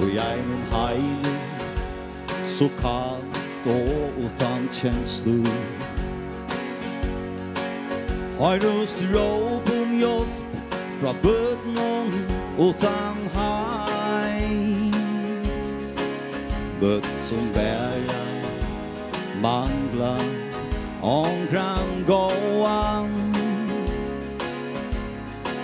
Og 0.00 0.14
jeg 0.14 0.38
min 0.48 0.64
heile 0.72 1.34
Så 2.44 2.68
kalt 2.80 3.66
og 3.66 4.12
utan 4.24 4.68
kjenslu. 4.72 5.44
Har 8.38 8.56
rust 8.64 9.02
råp 9.14 9.70
om 9.80 9.92
hjelp 9.98 10.56
Fra 11.00 11.12
bøtnon 11.22 12.12
utan 12.58 13.20
heim? 13.36 14.92
Bøt 16.80 17.08
som 17.20 17.52
bæra 17.54 18.20
mangla 19.42 20.16
Omkran 21.02 22.04
gåan. 22.06 23.34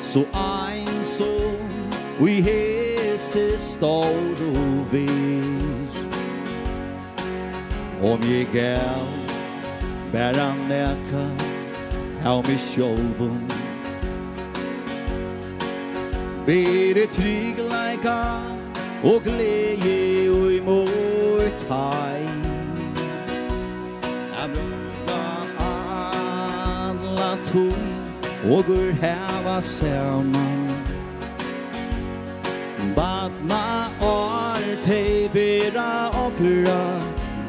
Så 0.00 0.25
ein 0.34 1.05
så 1.05 1.50
vi 2.19 2.41
her 2.41 2.75
hese 3.26 3.59
står 3.59 4.14
du 4.38 4.53
ved 4.91 5.88
Om 8.03 8.20
jeg 8.22 8.47
er 8.54 9.06
bare 10.12 10.47
neka 10.69 11.25
av 12.25 12.44
meg 12.47 12.60
sjolvun 12.60 13.42
Bere 16.47 17.06
trygg 17.10 17.59
leika 17.70 18.19
og 19.03 19.25
glede 19.25 20.31
og 20.31 20.69
mor 20.69 21.48
tai 21.66 22.22
Jeg 24.37 24.54
brukar 24.54 25.50
alla 25.72 27.32
tog 27.50 28.53
og 28.53 28.70
ur 28.70 28.94
heva 29.03 29.60
saman 29.60 30.66
Batna 32.97 33.91
or 34.01 34.62
te 34.81 35.29
bera 35.29 36.11
okra 36.25 36.84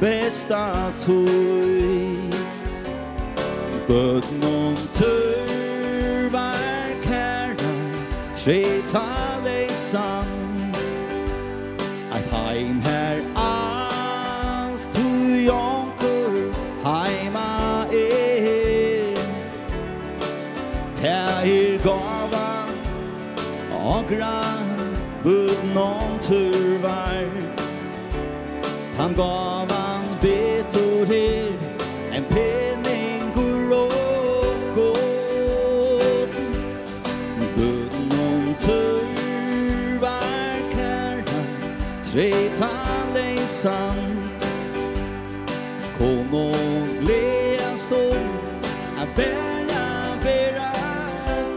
besta 0.01 0.91
tui 0.99 2.19
Bøtnum 3.87 4.75
turvar 4.97 6.91
kæra 7.05 7.73
treta 8.35 9.07
leisan 9.45 10.27
Eit 12.11 12.27
heim 12.35 12.81
her 12.81 13.21
alt 13.35 14.81
tu 14.91 15.07
jonkur 15.47 16.35
heima 16.83 17.87
er. 17.91 19.15
Ta 20.99 21.17
er 21.55 21.79
gavan 21.87 22.75
okra 23.95 24.56
udenom 25.27 26.19
turvær. 26.21 27.57
Han 28.97 29.13
gav 29.13 29.71
han 29.71 30.05
betor 30.21 31.05
her 31.05 31.51
En 32.13 32.23
penning 32.23 33.33
går 33.33 33.73
åkått 33.77 34.97
Udenom 37.57 38.55
turvær 38.59 40.57
kær 40.73 41.21
Tre 42.03 42.31
Tret 42.31 42.57
han 42.57 43.13
leisan 43.13 44.01
Kom 45.97 46.33
og 46.33 46.89
glea 47.01 47.77
stå 47.77 48.01
A 48.97 49.05
bæra 49.15 50.17
bæra 50.23 50.71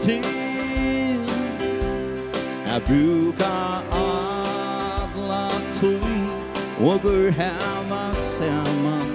til. 0.01 0.40
Jeg 2.71 2.81
brukar 2.81 3.83
alla 3.91 5.49
tog 5.81 6.09
Og 6.79 7.01
går 7.01 7.29
hemma 7.31 8.13
saman. 8.13 9.09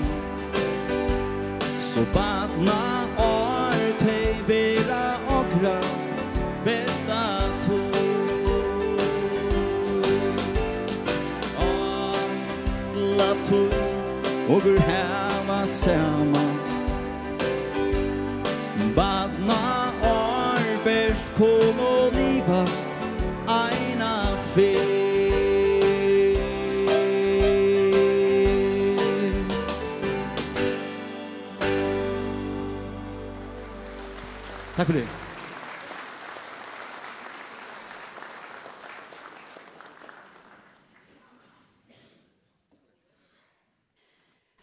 Så 1.79 2.01
badna 2.15 3.05
år 3.19 3.99
Tei 3.99 4.37
vera 4.47 5.17
okra 5.29 5.81
Besta 6.65 7.23
tog. 7.67 7.95
Alla 11.59 13.31
tog 13.49 13.73
Og 14.49 14.63
går 14.63 14.81
hemma 14.81 15.67
saman. 15.67 16.57
Badna 18.97 19.63
år 20.03 20.85
Best 20.85 21.27
kom 21.37 21.81
og 21.81 22.16
Takk 34.77 34.87
for 34.87 34.93
det. 34.93 35.09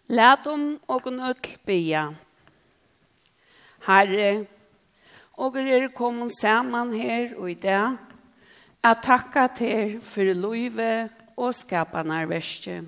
Lät 0.07 0.47
om 0.47 0.79
och 0.85 1.07
en 1.07 1.19
öll. 1.19 2.15
Herre, 3.79 4.45
och 5.31 5.57
er 5.57 5.87
kom 5.87 6.29
samman 6.29 6.93
här 6.93 7.35
och 7.35 7.51
i 7.51 7.53
dag. 7.55 7.95
Jag 8.81 9.03
tackar 9.03 9.47
till 9.47 10.01
för 10.01 10.33
livet 10.33 11.11
och 11.35 11.55
skaparna 11.55 12.25
värste. 12.25 12.85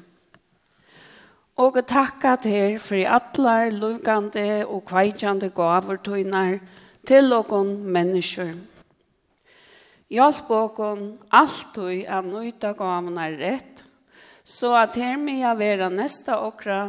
Og 1.58 1.78
takka 1.88 2.36
til 2.36 2.80
for 2.80 2.96
atlar 3.08 3.70
lukande 3.70 4.66
og 4.68 4.86
kveitjande 4.86 5.50
gaver 5.50 5.96
tøynar 5.96 6.60
til 7.08 7.34
okon 7.34 7.76
mennesker. 7.96 8.54
Hjelp 10.12 10.50
okon 10.54 11.06
alltid 11.34 12.06
å 12.10 12.22
nøyta 12.26 12.74
gavene 12.78 13.30
rett, 13.40 13.84
så 14.46 14.76
at 14.78 14.98
her 15.02 15.18
med 15.18 15.42
jeg 15.42 15.60
være 15.62 15.90
neste 15.94 16.36
okra 16.38 16.82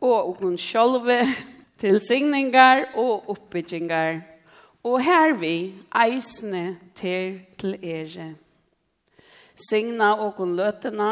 og 0.00 0.34
okon 0.34 0.58
sjølve 0.60 1.22
til 1.80 1.98
signingar 2.02 2.90
og 3.00 3.30
oppbyggingar. 3.34 4.22
Og 4.86 5.02
her 5.04 5.34
vi 5.36 5.72
eisne 5.92 6.78
til 6.96 7.40
til 7.60 7.76
ere. 7.84 8.30
Signa 9.54 10.14
okon 10.24 10.54
løtena 10.56 11.10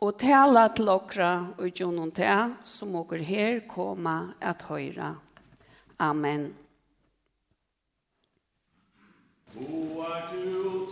og 0.00 0.18
tala 0.20 0.68
til 0.72 0.88
okra 0.92 1.32
og 1.58 1.66
gjennom 1.68 2.12
det 2.16 2.36
som 2.64 2.94
okker 2.96 3.20
her 3.20 3.60
koma 3.68 4.32
at 4.40 4.64
høyra. 4.68 5.14
Amen. 6.00 6.65
Who 9.58 10.02
er 10.02 10.85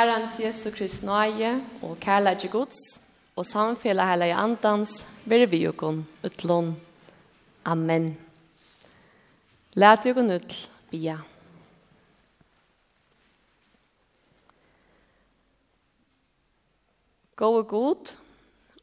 Herrens 0.00 0.38
Jesu 0.40 0.70
Krist 0.72 1.02
nøye 1.04 1.58
og 1.84 1.98
kærleidje 2.00 2.48
gods, 2.48 2.78
og 3.36 3.44
samfjellet 3.44 4.08
hele 4.08 4.30
i 4.30 4.32
andans, 4.32 4.94
vil 5.28 5.44
vi 5.52 5.58
okon 5.68 5.98
utlån. 6.24 6.70
Amen. 7.68 8.06
Læt 9.76 10.08
kun 10.16 10.32
utl, 10.32 10.56
bia. 10.90 11.18
Gå 17.36 17.52
og 17.58 17.68
god, 17.68 18.16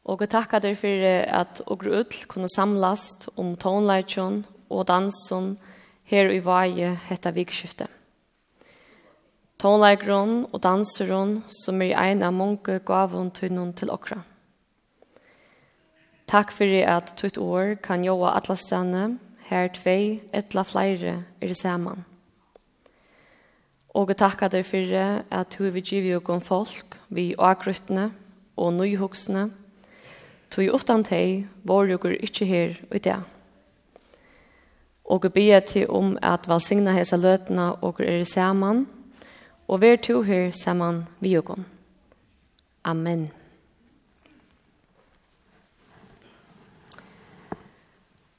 og 0.06 0.22
jeg 0.22 0.30
takker 0.30 0.60
dere 0.60 0.78
for 0.78 1.10
at 1.42 1.66
dere 1.66 2.00
utl 2.04 2.26
kunne 2.30 2.54
samlast 2.56 3.30
om 3.36 3.56
tonleitjon 3.58 4.44
og 4.70 4.88
dansen 4.88 5.56
her 6.04 6.30
i 6.30 6.44
vaje 6.46 6.94
hetta 7.10 7.34
vikskiftet 7.34 7.97
tonleikron 9.68 10.46
og 10.54 10.62
danseron 10.64 11.42
som 11.52 11.82
er 11.84 11.98
ein 12.00 12.24
av 12.24 12.32
mange 12.32 12.80
gavon 12.88 13.32
tunnon 13.36 13.74
til 13.76 13.92
okra. 13.92 14.22
Takk 16.28 16.54
fyrir 16.56 16.88
at 16.88 17.16
tutt 17.20 17.40
år 17.40 17.76
kan 17.84 18.06
joa 18.06 18.36
alla 18.38 18.56
stane, 18.56 19.18
her 19.50 19.68
tvei, 19.76 20.22
etla 20.32 20.64
flere 20.64 21.18
er 21.42 21.54
saman. 21.56 22.06
Og 23.96 24.12
takk 24.16 24.46
at 24.48 24.56
deg 24.56 24.68
fyrir 24.68 25.24
at 25.32 25.56
du 25.58 25.68
vil 25.72 25.84
givi 25.84 26.16
og 26.16 26.44
folk, 26.44 27.00
vi 27.10 27.34
agruttne 27.38 28.12
og 28.56 28.74
nøyhuksne, 28.74 29.50
tog 30.52 30.76
utan 30.76 31.04
teg, 31.04 31.48
vår 31.64 31.96
jokur 31.96 32.16
ikkje 32.16 32.46
her 32.46 32.78
og 32.90 32.96
i 32.96 33.18
og 35.08 35.32
be 35.34 35.60
til 35.60 35.90
om 35.90 36.18
at 36.22 36.48
valsigna 36.48 36.92
hesa 36.92 37.16
løtna 37.16 37.72
og 37.82 38.02
er 38.04 38.24
saman, 38.24 38.88
og 39.68 39.82
vær 39.82 39.96
to 39.96 40.22
her 40.22 40.52
saman 40.52 41.06
vi 41.20 41.38
og 41.38 41.60
Amen. 42.84 43.32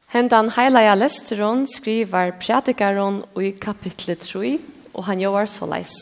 Hendan 0.08 0.48
heilaja 0.48 0.94
lesteron 0.94 1.66
skrivar 1.66 2.30
pratikaron 2.40 3.24
i 3.36 3.50
kapitlet 3.50 4.18
3, 4.24 4.58
og 4.94 5.04
han 5.04 5.20
jovar 5.20 5.46
så 5.46 5.66
leis. 5.68 5.92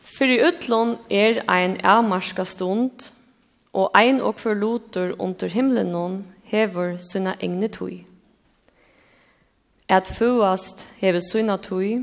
Fyrir 0.00 0.46
utlån 0.48 0.96
er 1.10 1.42
ein 1.48 1.76
avmarska 1.84 2.44
stund, 2.44 3.12
og 3.72 3.90
ein 3.94 4.20
og 4.20 4.40
hver 4.40 4.54
lotur 4.54 5.12
under 5.18 5.48
noen 5.84 6.24
hever 6.44 6.96
sunna 6.98 7.34
egne 7.40 7.68
tog 7.68 8.13
at 9.94 10.08
fuast 10.08 10.86
hever 10.98 11.20
syna 11.20 11.56
tui, 11.56 12.02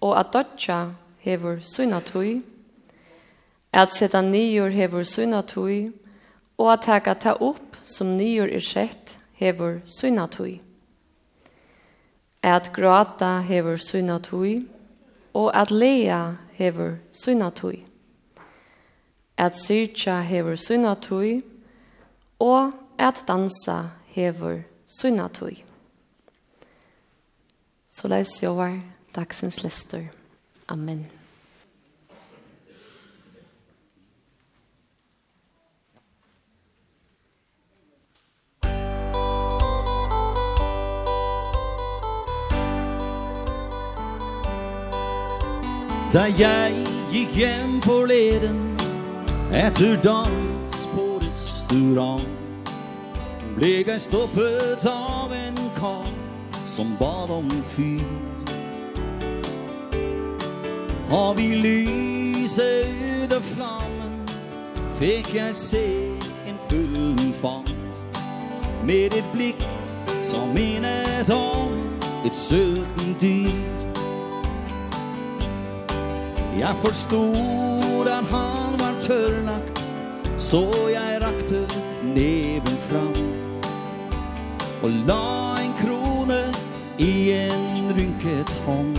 og 0.00 0.20
at 0.20 0.32
dodja 0.32 0.94
hever 1.18 1.58
syna 1.60 2.00
tui, 2.00 2.42
at 3.72 3.92
seta 3.92 4.22
nior 4.24 4.70
hever 4.72 5.04
syna 5.04 5.42
tui, 5.42 5.92
og 6.58 6.72
at 6.72 6.86
taka 6.86 7.14
ta 7.14 7.34
upp 7.40 7.76
som 7.84 8.16
nior 8.16 8.48
er 8.48 8.64
sett 8.64 9.18
hever 9.36 9.80
syna 9.84 10.26
tui. 10.26 10.60
At 12.42 12.72
grata 12.72 13.40
hever 13.44 13.76
syna 13.76 14.18
tui, 14.18 14.64
og 15.34 15.52
at 15.54 15.70
lea 15.70 16.34
hever 16.56 16.96
syna 17.12 17.50
tui. 17.50 17.84
At 19.36 19.56
syrtja 19.56 20.22
hever 20.22 20.56
syna 20.56 20.94
tui, 20.94 21.42
og 22.40 22.72
at 22.98 23.24
dansa 23.28 23.82
hever 24.16 24.62
syna 24.86 25.28
tui. 25.28 25.67
Så 27.98 28.06
leis 28.06 28.36
jo 28.42 28.52
var 28.54 28.76
dagsens 29.14 29.62
lester. 29.64 30.04
Amen. 30.68 31.06
Da 46.12 46.22
jeg 46.38 46.76
gikk 47.12 47.34
hjem 47.36 47.74
forleden 47.84 48.62
Etter 49.52 49.98
dans 50.04 50.78
på 50.94 51.04
restaurant 51.20 52.24
Ble 53.58 53.74
jeg 53.82 54.00
stoppet 54.06 54.86
av 54.88 55.34
en 55.36 55.60
kar 55.76 56.17
som 56.68 56.96
bad 56.98 57.30
om 57.30 57.50
fyr 57.64 58.02
Og 61.10 61.36
vi 61.36 61.48
lyset 61.64 62.86
ut 63.24 63.32
av 63.32 63.42
flammen 63.54 64.18
Fikk 64.98 65.34
jeg 65.34 65.54
se 65.54 65.86
en 66.50 66.56
fyllen 66.68 67.34
fant. 67.38 67.98
Med 68.84 69.14
et 69.14 69.26
blikk 69.32 69.62
som 70.26 70.50
minnet 70.54 71.30
om 71.30 71.76
Et 72.26 72.34
sulten 72.34 73.14
dyr. 73.20 73.54
Jeg 76.58 76.74
forstod 76.82 78.10
at 78.10 78.24
han 78.32 78.74
var 78.80 78.98
tørrlagt 79.00 79.84
Så 80.36 80.66
jeg 80.90 81.22
rakte 81.22 81.62
neven 82.02 82.78
fram. 82.90 83.22
Og 84.82 84.90
la 85.06 85.47
i 86.98 87.32
en 87.32 87.92
rynket 87.96 88.62
hånd 88.66 88.96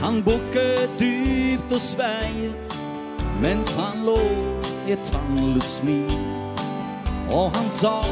Han 0.00 0.22
bukket 0.22 0.90
dypt 1.00 1.72
og 1.72 1.80
sveiet 1.80 2.74
Mens 3.40 3.74
han 3.74 4.04
lå 4.04 4.20
i 4.86 4.92
et 4.92 5.00
tannløs 5.08 5.78
smil. 5.80 6.12
Og 7.32 7.50
han 7.56 7.70
sa 7.70 8.02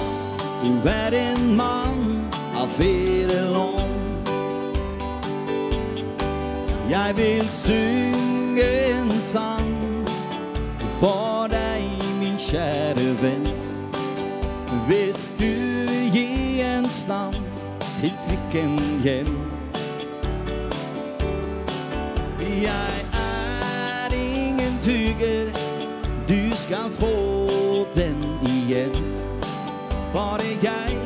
Du 0.63 0.89
er 0.89 1.13
en 1.13 1.57
mann 1.57 2.31
av 2.57 2.69
fedelånd 2.69 3.93
Jeg 6.89 7.17
vil 7.17 7.53
synge 7.53 8.69
en 8.93 9.13
sang 9.21 9.77
For 11.01 11.49
deg, 11.51 11.83
min 12.21 12.39
kjære 12.39 13.09
venn. 13.23 13.49
Hvis 14.87 15.31
du 15.39 15.72
konstant 17.03 17.69
til 17.99 18.13
trikken 18.27 18.79
hjem. 19.03 19.27
Jeg 22.63 23.05
er 23.13 24.15
ingen 24.15 24.79
tyger 24.83 25.51
Du 26.29 26.57
skal 26.57 26.91
få 26.93 27.87
den 27.95 28.25
igjen. 28.47 29.15
Bare 30.15 30.43
jeg 30.63 30.97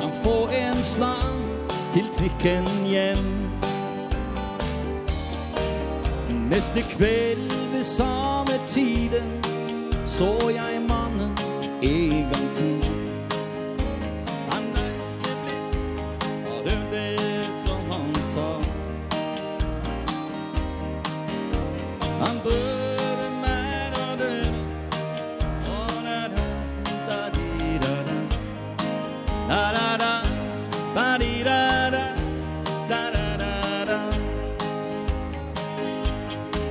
kan 0.00 0.10
få 0.24 0.48
en 0.48 0.82
slant 0.82 1.72
Til 1.92 2.04
trikken 2.18 2.68
hjem. 2.86 3.50
Neste 6.50 6.82
kveld 6.82 7.72
ved 7.72 7.82
samme 7.82 8.52
tiden 8.68 9.44
Så 10.04 10.50
jeg 10.54 10.82
mannen 10.88 11.36
en 11.82 12.21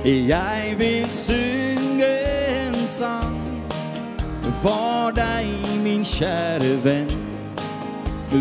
Jeg 0.04 0.74
vil 0.78 1.08
synge 1.12 2.06
en 2.48 2.88
sang 2.88 3.38
For 4.62 5.12
deg, 5.14 5.46
min 5.84 6.02
kjære 6.04 6.84
venn. 6.84 7.12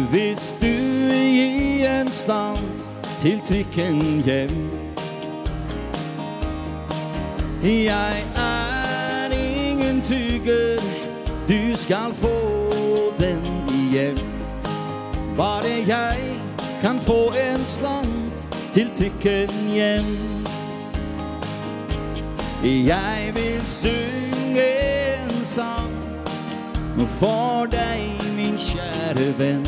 Hvis 0.10 0.56
du 0.62 0.65
i 1.13 1.86
en 1.86 2.12
stand 2.12 2.65
Til 3.20 3.41
trikken 3.46 4.01
hjem. 4.25 4.72
Jeg 7.63 8.24
er 8.36 9.32
ingen 9.32 10.01
tygger 10.01 10.82
Du 11.48 11.77
skal 11.77 12.13
få 12.13 12.38
den 13.18 13.46
igjen 13.70 14.18
Bare 15.38 15.86
jeg 15.88 16.18
kan 16.82 17.00
få 17.01 17.34
en 17.34 17.65
slant 17.65 18.48
Til 18.74 18.89
trikken 18.98 19.70
hjem. 19.74 20.40
Jeg 22.63 23.32
vil 23.34 23.62
synge 23.65 24.65
en 25.13 25.46
sang 25.46 25.91
For 27.08 27.65
deg, 27.65 28.12
min 28.36 28.53
kjære 28.58 29.39
venn. 29.39 29.65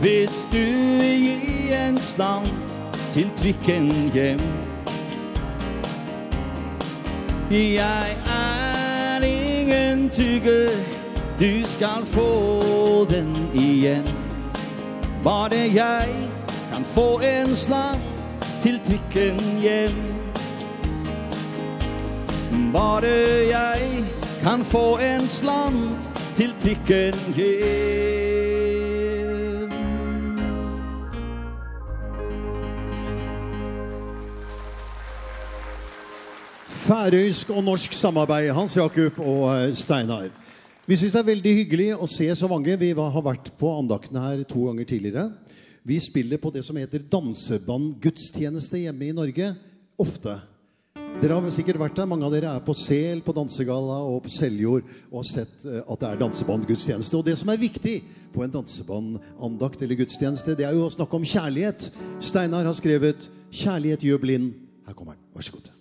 Hvis 0.00 0.48
du 0.50 0.64
gir 0.98 1.76
en 1.78 1.98
slant 1.98 2.74
Til 3.12 3.30
trikken 3.36 4.10
hjem. 4.14 4.40
Jeg 7.50 8.16
er 8.26 9.22
ingen 9.22 10.10
tygge 10.10 10.68
Du 11.40 11.66
skal 11.66 12.02
få 12.04 13.06
den 13.10 13.50
igjen. 13.54 14.08
Bare 15.24 15.70
jeg 15.74 16.08
kan 16.72 16.84
få 16.84 17.20
en 17.20 17.56
slant 17.56 18.02
Til 18.62 18.80
trikken 18.84 19.40
hjem. 19.62 20.03
Bare 22.54 23.10
jeg 23.50 24.04
kan 24.42 24.64
få 24.66 24.98
en 25.02 25.28
slant 25.28 26.10
til 26.36 26.54
trikken 26.62 27.14
hjem. 27.34 28.04
Færøysk 36.84 37.50
og 37.50 37.64
norsk 37.64 37.92
samarbeid, 37.96 38.52
Hans 38.52 38.76
Jakob 38.76 39.18
og 39.18 39.76
Steinar. 39.78 40.28
Vi 40.86 40.96
synes 40.96 41.12
det 41.12 41.20
er 41.22 41.30
veldig 41.30 41.54
hyggelig 41.58 41.90
å 41.96 42.06
se 42.06 42.26
så 42.36 42.46
mange. 42.50 42.78
Vi 42.78 42.92
har 42.92 43.22
vært 43.24 43.50
på 43.58 43.70
andaktene 43.78 44.20
her 44.20 44.42
to 44.46 44.66
ganger 44.68 44.84
tidligere. 44.84 45.30
Vi 45.82 45.98
spiller 46.00 46.38
på 46.38 46.52
det 46.54 46.62
som 46.66 46.76
heter 46.76 47.02
Danseband 47.10 47.94
gudstjeneste 48.04 48.82
hjemme 48.86 49.08
i 49.08 49.16
Norge, 49.16 49.54
ofte. 49.98 50.38
Dere 51.22 51.36
har 51.38 51.52
sikkert 51.54 51.78
vært 51.80 51.96
der. 51.96 52.08
Mange 52.10 52.26
av 52.26 52.34
dere 52.34 52.50
er 52.52 52.64
på 52.64 52.74
Sel, 52.76 53.22
på 53.24 53.32
Dansegalla 53.36 54.00
og 54.10 54.24
på 54.26 54.32
Seljord 54.34 54.82
og 55.10 55.20
har 55.20 55.28
sett 55.28 55.62
at 55.64 56.02
det 56.02 56.10
er 56.10 56.20
dansebandgudstjeneste. 56.20 57.16
Og 57.16 57.28
det 57.28 57.36
som 57.40 57.52
er 57.52 57.62
viktig 57.62 57.94
på 58.34 58.44
en 58.44 58.52
dansebanandakt 58.52 59.84
eller 59.84 60.02
gudstjeneste, 60.02 60.56
det 60.58 60.66
er 60.68 60.74
jo 60.76 60.88
å 60.88 60.92
snakke 60.94 61.20
om 61.20 61.28
kjærlighet. 61.34 61.88
Steinar 62.20 62.66
har 62.66 62.76
skrevet 62.76 63.30
'Kjærlighet 63.54 64.02
gjør 64.02 64.18
blind'. 64.18 64.52
Her 64.86 64.94
kommer 64.94 65.14
den. 65.14 65.22
Vær 65.34 65.46
så 65.46 65.52
god. 65.52 65.73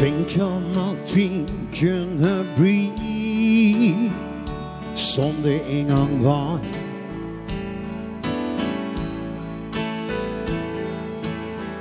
Tänk 0.00 0.38
om 0.40 0.62
allting 0.76 1.48
kunde 1.74 2.46
bli 2.56 4.10
som 4.94 5.32
det 5.42 5.60
en 5.60 5.88
gång 5.88 6.22
var. 6.22 6.58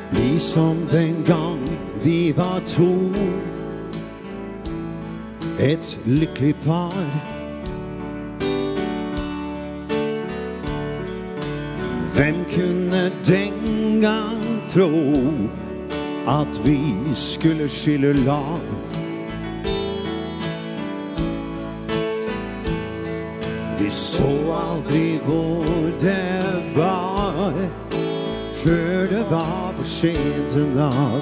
Bli 0.09 0.39
som 0.39 0.77
den 0.91 1.25
gång 1.27 1.69
vi 2.03 2.31
var 2.31 2.59
to 2.59 3.13
Ett 5.59 5.99
lyckligt 6.03 6.65
par. 6.65 7.05
Vem 12.15 12.45
kunde 12.45 13.11
den 13.25 14.01
gång 14.01 14.61
tro 14.71 15.23
at 16.29 16.65
vi 16.65 16.79
skulle 17.13 17.69
skille 17.69 18.13
lag. 18.13 18.59
Vi 23.79 23.89
så 23.89 24.53
aldri 24.53 25.17
hvor 25.25 25.65
det 26.01 26.75
var 26.75 27.53
Før 28.55 29.07
det 29.07 29.25
var 29.29 29.74
for 29.77 29.83
sent 29.83 30.55
en 30.55 30.75
dag 30.75 31.21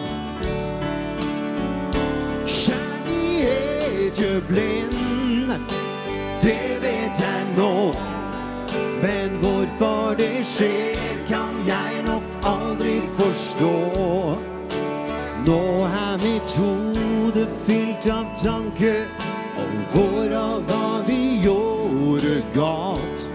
Kjærlighet 2.46 4.20
gjør 4.20 4.42
blind 4.48 5.52
Det 6.42 6.82
vet 6.82 7.20
jeg 7.20 7.44
nå. 7.58 7.96
Men 9.02 9.40
hvorfor 9.40 10.16
det 10.18 10.46
skjer 10.46 11.24
kan 11.28 11.54
jeg 11.68 12.04
nok 12.06 12.24
aldri 12.44 13.02
forstå. 13.18 14.37
Nå 15.48 15.84
er 15.86 16.18
mitt 16.20 16.54
hode 16.60 17.48
fyllt 17.63 18.08
av 18.12 18.25
tanker 18.36 19.06
Om 19.56 19.77
våra 19.94 20.42
hva 20.68 20.88
vi 21.08 21.39
gjorde 21.39 22.42
galt 22.56 23.30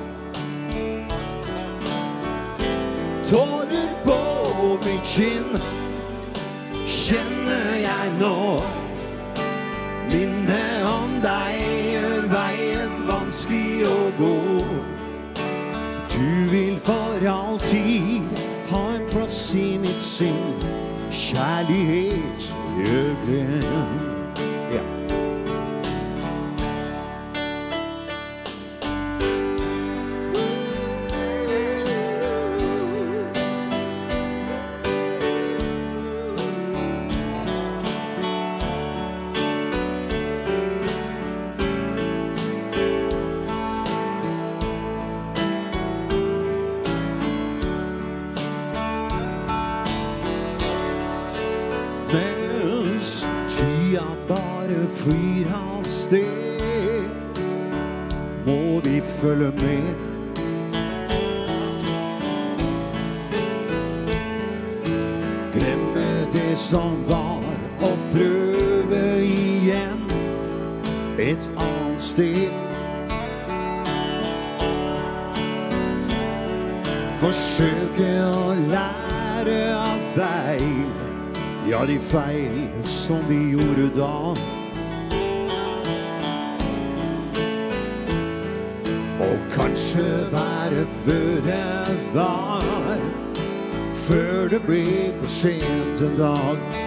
Tårer 3.30 3.88
på 4.04 4.18
mitt 4.84 5.08
kinn 5.08 5.56
Kjenner 6.84 7.72
jeg 7.80 8.12
nå. 8.20 8.36
Minne 10.12 10.60
om 10.90 11.16
deg 11.24 11.64
gjør 11.94 12.28
veien 12.32 12.94
vanskelig 13.08 13.88
å 13.88 13.96
gå. 14.20 14.36
Du 16.12 16.28
vil 16.52 16.76
for 16.84 17.26
alltid 17.32 18.38
ha 18.70 18.84
en 18.98 19.10
plass 19.12 19.42
i 19.56 19.66
mitt 19.80 20.00
sinn 20.04 20.81
kjærlighet 21.12 22.56
i 22.78 22.82
ögonen 22.82 24.11
som 83.12 83.28
vi 83.28 83.50
gjorde 83.50 83.88
da. 83.96 84.34
Og 89.20 89.38
kanskje 89.52 90.04
være 90.32 90.86
før 91.04 91.40
det 91.44 91.96
var 92.14 92.98
Før 93.94 94.48
det 94.48 94.62
ble 94.66 94.84
for 95.20 95.28
sent 95.28 96.00
en 96.00 96.16
dag. 96.18 96.81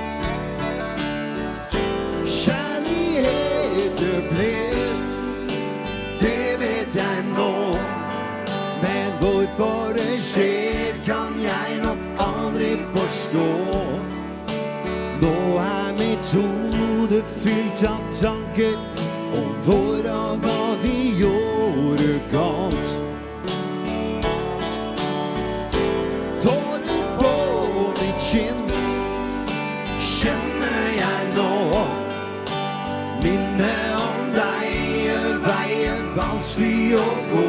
vanskelig 36.45 36.93
å 36.93 37.05
gå. 37.31 37.45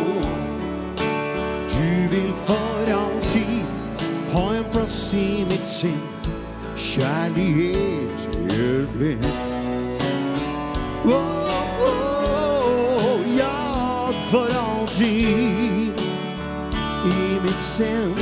Du 1.68 2.08
vil 2.08 2.32
for 2.46 2.92
alltid 2.96 3.64
Ha 4.32 4.44
en 4.56 4.64
plass 4.72 5.12
i 5.14 5.44
mitt 5.44 5.66
sinn. 5.68 6.00
Kjærlighet 6.76 8.24
gjør 8.48 8.86
blind. 8.94 9.26
Oh, 11.04 11.52
oh, 11.86 13.04
oh, 13.04 13.36
ja, 13.36 14.12
for 14.30 14.48
alltid 14.60 16.00
I 17.04 17.40
mitt 17.44 17.60
sinn. 17.64 18.16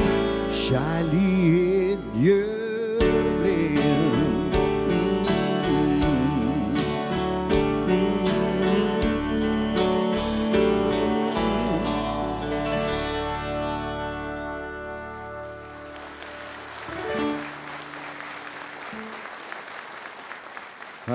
Kjærlighet 0.51 1.64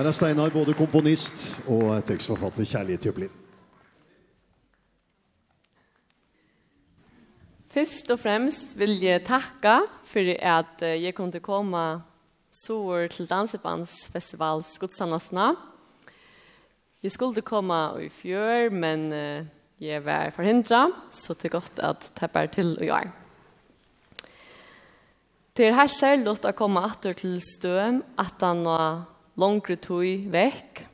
er 0.10 0.16
Steinar, 0.18 0.50
både 0.50 0.74
komponist 0.74 1.44
og 1.70 2.00
tekstforfatter, 2.08 2.66
kjærlighet 2.66 3.04
til 3.06 3.14
Blind. 3.14 3.34
Først 7.70 8.10
og 8.10 8.18
fremst 8.18 8.74
vil 8.80 8.96
jeg 9.04 9.22
takke 9.28 9.76
for 10.10 10.32
at 10.34 10.82
jeg 10.82 11.14
kunne 11.14 11.42
komme 11.46 11.84
så 12.50 12.80
til 13.14 13.30
Dansebandsfestivals 13.30 14.72
Skodsannasna. 14.80 15.52
Jeg 17.04 17.14
skulle 17.14 17.46
komme 17.46 17.78
i 18.02 18.10
fjør, 18.10 18.74
men 18.74 19.14
jeg 19.80 20.02
var 20.06 20.34
forhindret, 20.34 20.98
så 21.12 21.38
det 21.38 21.52
er 21.52 21.58
godt 21.60 21.80
at 21.86 22.10
det 22.18 22.32
bare 22.34 22.50
til 22.50 22.74
å 22.80 22.90
gjøre. 22.90 23.14
Det 25.54 25.70
er 25.70 25.78
helt 25.78 25.94
særlig 26.00 26.34
å 26.34 26.58
komme 26.58 26.82
etter 26.90 27.14
til 27.14 27.38
støm, 27.46 28.02
at 28.18 28.42
han 28.42 28.66
har 28.66 29.06
longre 29.40 29.78
tøy 29.80 30.28
vekk. 30.32 30.86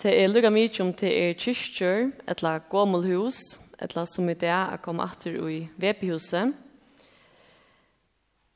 Det 0.00 0.12
er 0.16 0.30
lukka 0.30 0.52
mykje 0.52 0.84
om 0.84 0.94
det 0.96 1.10
er 1.12 1.36
kyrkjør, 1.40 2.10
etla 2.28 2.58
gommelhus, 2.72 3.40
etla 3.80 4.06
som 4.08 4.28
i 4.28 4.36
det 4.38 4.48
er 4.52 4.80
kom 4.84 5.00
atter 5.00 5.36
i 5.48 5.62
vepehuset. 5.80 6.54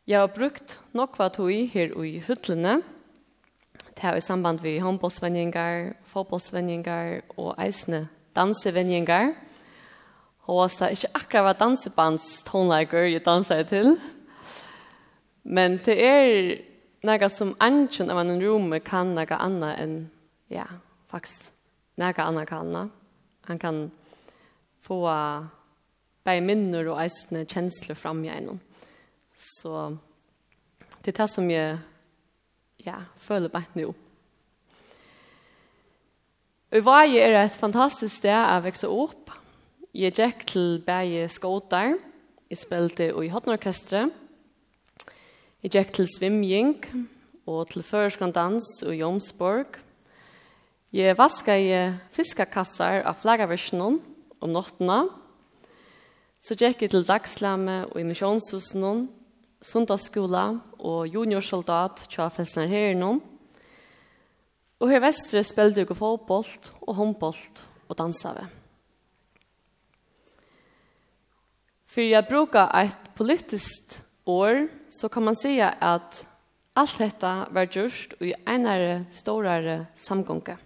Jeg 0.06 0.20
har 0.20 0.32
brukt 0.32 0.78
nokva 0.92 1.30
tøy 1.32 1.64
her 1.72 1.96
i 2.04 2.18
hytlene, 2.24 2.82
det 3.94 4.04
er 4.04 4.16
i 4.16 4.20
samband 4.20 4.60
med 4.62 4.80
håndbollsvendinger, 4.80 5.92
fotbollsvendinger 6.04 7.20
og 7.36 7.54
eisne 7.62 8.08
dansevendinger. 8.36 9.32
Og 10.44 10.70
det 10.70 10.82
er 10.82 10.96
ikke 10.96 11.14
akkurat 11.14 11.44
hva 11.46 11.52
dansebands 11.52 12.42
tonelager 12.44 13.06
jeg 13.08 13.24
danser 13.24 13.62
til. 13.62 13.94
Men 15.44 15.78
det 15.86 15.96
er 16.04 16.56
något 17.04 17.32
som 17.32 17.54
anken 17.58 18.10
av 18.10 18.20
en 18.20 18.40
rum 18.40 18.80
kan 18.80 19.14
något 19.14 19.30
annat 19.30 19.78
än 19.78 20.10
ja, 20.48 20.66
faktiskt 21.06 21.52
något 21.94 22.18
annat 22.18 22.48
kan 22.48 22.90
han 23.40 23.58
kan 23.58 23.90
få 24.80 25.08
uh, 25.08 25.44
bäj 26.24 26.40
minner 26.40 26.88
och 26.88 27.02
ästna 27.02 27.44
känslor 27.44 27.94
fram 27.94 28.24
igenom. 28.24 28.60
Så 29.34 29.96
det 31.02 31.08
er 31.08 31.22
det 31.22 31.30
som 31.30 31.50
jeg 31.50 31.78
ja, 32.84 33.04
føler 33.16 33.48
bare 33.48 33.68
nå. 33.74 33.92
Og 36.72 36.82
hva 36.82 37.04
er 37.04 37.36
et 37.38 37.56
fantastisk 37.60 38.16
sted 38.16 38.34
å 38.34 38.62
vekse 38.64 38.88
opp. 38.88 39.30
Jeg 39.94 40.16
gikk 40.16 40.46
til 40.48 40.80
begge 40.86 41.28
skåter. 41.28 41.98
Jeg 42.50 42.58
spilte 42.58 43.12
i 43.12 43.28
Hotnorkestret. 43.30 44.23
Jeg 45.64 45.72
gikk 45.72 45.92
til 45.96 46.08
svimjing 46.12 46.74
og 47.48 47.70
til 47.70 47.80
føreskondans 47.80 48.66
i 48.84 48.98
Jomsborg. 48.98 49.78
Jeg 50.92 51.16
vasket 51.16 51.62
i 51.64 51.78
fiskakassar 52.12 53.00
av 53.08 53.16
flaggaversjonen 53.22 53.96
om 54.44 54.52
nottena. 54.52 54.98
Så 56.44 56.52
gikk 56.52 56.84
jeg 56.84 56.92
til 56.92 57.08
dagslamme 57.08 57.78
og 57.86 57.96
i 57.96 58.04
misjonshusen, 58.04 59.08
sundagsskola 59.64 60.44
og 60.84 61.08
juniorsoldat 61.08 62.10
til 62.12 62.28
festner 62.36 62.68
her. 62.68 63.00
Og 64.84 64.92
her 64.92 65.00
vestre 65.00 65.40
spilte 65.48 65.80
jeg 65.80 65.96
fotbollt 65.96 66.74
og 66.84 66.98
håndbollt 67.00 67.66
og 67.88 68.02
dansave. 68.04 68.50
For 71.88 72.04
jeg 72.04 72.28
bruker 72.28 72.68
et 72.84 73.14
politiskt 73.16 74.04
år 74.26 74.68
så 74.88 75.08
kan 75.08 75.24
man 75.24 75.36
säga 75.36 75.74
att 75.78 76.26
allt 76.72 76.98
detta 76.98 77.48
var 77.50 77.68
gjort 77.70 78.12
i 78.20 78.34
enare 78.46 79.04
storare 79.10 79.86
samgånga. 79.94 80.56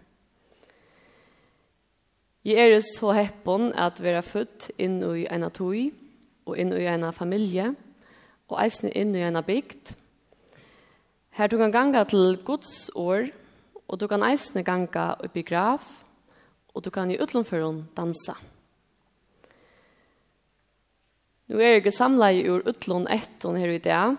Jeg 2.44 2.71
er 2.71 2.81
så 2.81 3.12
häppon 3.12 3.73
at 3.75 4.01
vera 4.01 4.23
født 4.23 4.71
inn 4.79 5.03
i 5.03 5.27
en 5.29 5.51
tog 5.51 5.75
og 6.47 6.57
inn 6.57 6.73
i 6.73 6.87
en 6.87 7.12
familie, 7.12 7.75
og 8.49 8.61
eisne 8.62 8.88
inn 8.97 9.12
i 9.14 9.21
en 9.27 9.42
bygd. 9.44 9.92
Her 11.31 11.47
du 11.47 11.59
kan 11.59 11.73
ganga 11.73 12.05
til 12.05 12.38
Guds 12.44 12.90
år, 12.97 13.29
og 13.88 14.01
du 14.01 14.07
kan 14.07 14.23
eisne 14.23 14.64
ganga 14.64 15.14
i 15.35 15.42
graf 15.42 16.05
og 16.79 16.85
du 16.85 16.90
kan 16.94 17.11
i 17.11 17.18
utlomføren 17.18 17.88
dansa. 17.97 18.37
Nu 21.48 21.62
er 21.64 21.78
jeg 21.78 21.94
samlet 21.96 22.44
ur 22.44 22.66
utlån 22.68 23.06
etter 23.08 23.56
her 23.56 23.70
i 23.72 23.80
dag, 23.80 24.18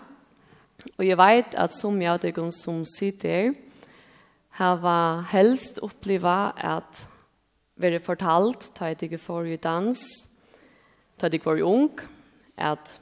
og 0.98 1.04
jeg 1.06 1.18
vet 1.20 1.58
at 1.62 1.74
som 1.78 2.00
jeg 2.02 2.16
og 2.16 2.24
dere 2.24 2.46
som 2.56 2.80
sitter 2.90 3.52
har 4.58 5.22
helst 5.30 5.78
oppleva 5.86 6.56
at 6.58 7.04
være 7.78 8.02
fortalt, 8.02 8.72
ta 8.74 8.90
jeg 8.90 9.04
ikke 9.06 9.22
for 9.22 9.46
i 9.46 9.60
dans, 9.62 10.02
ta 11.22 11.30
jeg 11.30 11.38
ikke 11.38 11.46
for 11.52 11.62
i 11.62 11.68
ung, 11.70 12.02
at 12.58 12.98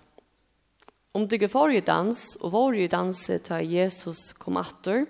om 1.16 1.24
du 1.24 1.38
ikke 1.38 1.50
for 1.50 1.72
i 1.72 1.80
dans, 1.80 2.36
og 2.44 2.52
var 2.52 2.76
i 2.76 2.90
dans 2.92 3.24
ta 3.48 3.62
Jesus 3.64 4.34
kom 4.36 4.60
atter, 4.60 5.06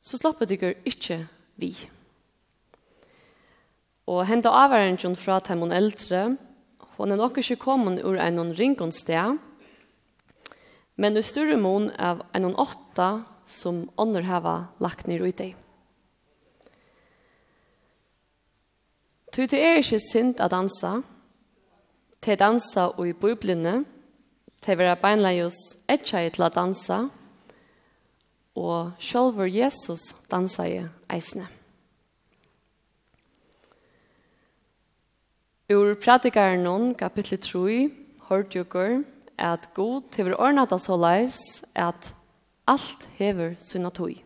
så 0.00 0.16
slapper 0.16 0.48
du 0.48 0.56
ikke 0.88 1.26
vi. 1.60 1.76
Og 4.08 4.24
hentet 4.26 4.48
avværengen 4.48 5.14
fra 5.16 5.38
Timon 5.44 5.72
Eldre, 5.72 6.38
Hon 6.96 7.10
er 7.10 7.18
nok 7.18 7.38
ikke 7.42 7.58
kommet 7.58 8.04
ur 8.06 8.18
en 8.20 8.54
ringonsteg, 8.54 9.38
men 10.96 11.16
i 11.16 11.22
større 11.26 11.56
mån 11.58 11.90
av 11.98 12.22
en 12.34 12.54
åtta 12.54 13.24
som 13.46 13.88
ånder 13.98 14.28
hava 14.28 14.68
lagt 14.78 15.08
ned 15.10 15.24
ut 15.24 15.40
i. 15.42 15.50
Ty 19.34 19.48
det 19.50 19.58
er 19.58 19.80
ikke 19.80 19.98
synd 19.98 20.38
å 20.38 20.46
dansa, 20.46 21.00
til 22.22 22.38
dansa 22.38 22.86
og 22.94 23.08
i 23.10 23.16
bøyblene, 23.18 23.82
til 24.62 24.78
være 24.78 24.94
beinleios 25.02 25.58
etja 25.90 26.22
i 26.22 26.30
til 26.30 26.46
å 26.46 26.52
dansa, 26.54 27.00
og 28.54 28.94
sjølver 29.02 29.50
Jesus 29.50 30.12
dansa 30.30 30.70
i 30.70 30.78
eisene. 31.10 31.50
Ur 35.72 35.94
pratikaren 35.94 36.94
kapitlet 36.94 37.40
3, 37.40 37.90
hørt 38.28 38.54
jokur, 38.54 39.02
at 39.38 39.74
god 39.74 40.02
hever 40.16 40.34
ordnat 40.36 40.72
av 40.72 40.78
så 40.78 40.96
leis, 40.96 41.64
at 41.74 42.14
alt 42.68 43.08
hever 43.16 43.54
sunna 43.58 43.90
tui. 43.90 44.22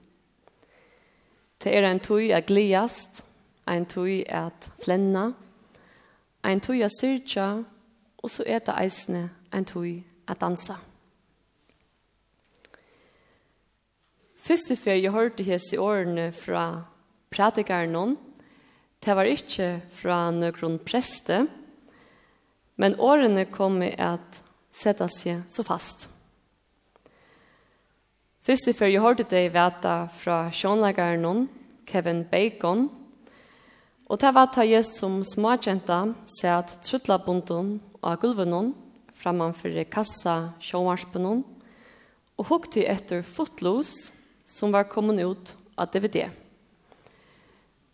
Det 1.62 1.76
er 1.76 1.86
en 1.86 2.00
tui 2.00 2.30
at 2.30 2.46
gliast, 2.46 3.24
en 3.68 3.86
tui 3.86 4.24
at 4.26 4.70
flenna, 4.84 5.32
en 6.44 6.60
tui 6.60 6.82
at 6.82 6.90
syrtja, 7.00 7.62
og 8.18 8.30
så 8.30 8.42
er 8.46 8.58
det 8.58 8.74
eisne 8.74 9.30
en 9.54 9.64
tui 9.64 10.04
at 10.28 10.40
dansa. 10.40 10.74
Første 14.36 14.76
fer 14.76 14.98
jeg 14.98 15.12
hørte 15.12 15.46
hese 15.46 15.78
årene 15.78 16.32
fra 16.32 16.82
pratikaren 17.30 18.18
Det 19.08 19.14
var 19.16 19.24
ikke 19.24 19.66
fra 19.96 20.16
noen 20.36 20.74
preste, 20.84 21.46
men 22.76 22.96
årene 23.00 23.46
kom 23.48 23.78
med 23.80 23.94
at 23.96 24.40
sette 24.68 25.06
seg 25.08 25.46
så 25.48 25.62
fast. 25.64 26.02
Først 28.44 28.68
i 28.68 28.74
før 28.76 28.90
jeg 28.92 29.00
hørte 29.00 29.24
det 29.30 29.46
veta 29.54 29.94
fra 30.12 30.50
sjånleggeren 30.52 31.46
Kevin 31.88 32.20
Bacon, 32.28 32.90
og 34.12 34.20
det 34.20 34.32
var 34.36 34.50
ta 34.52 34.66
jeg 34.68 34.84
som 34.84 35.22
småkjenta 35.24 36.02
seg 36.34 36.58
at 36.58 36.74
truttlabunden 36.84 37.78
av 38.04 38.18
gulven 38.20 38.74
framfor 39.16 39.78
kassa 39.88 40.34
sjånvarspen 40.60 41.30
og 41.32 42.44
hukte 42.52 42.84
etter 42.84 43.24
fotlås 43.24 43.94
som 44.44 44.76
var 44.76 44.84
kommet 44.92 45.24
ut 45.24 45.54
av 45.80 45.88
DVD. 45.96 46.28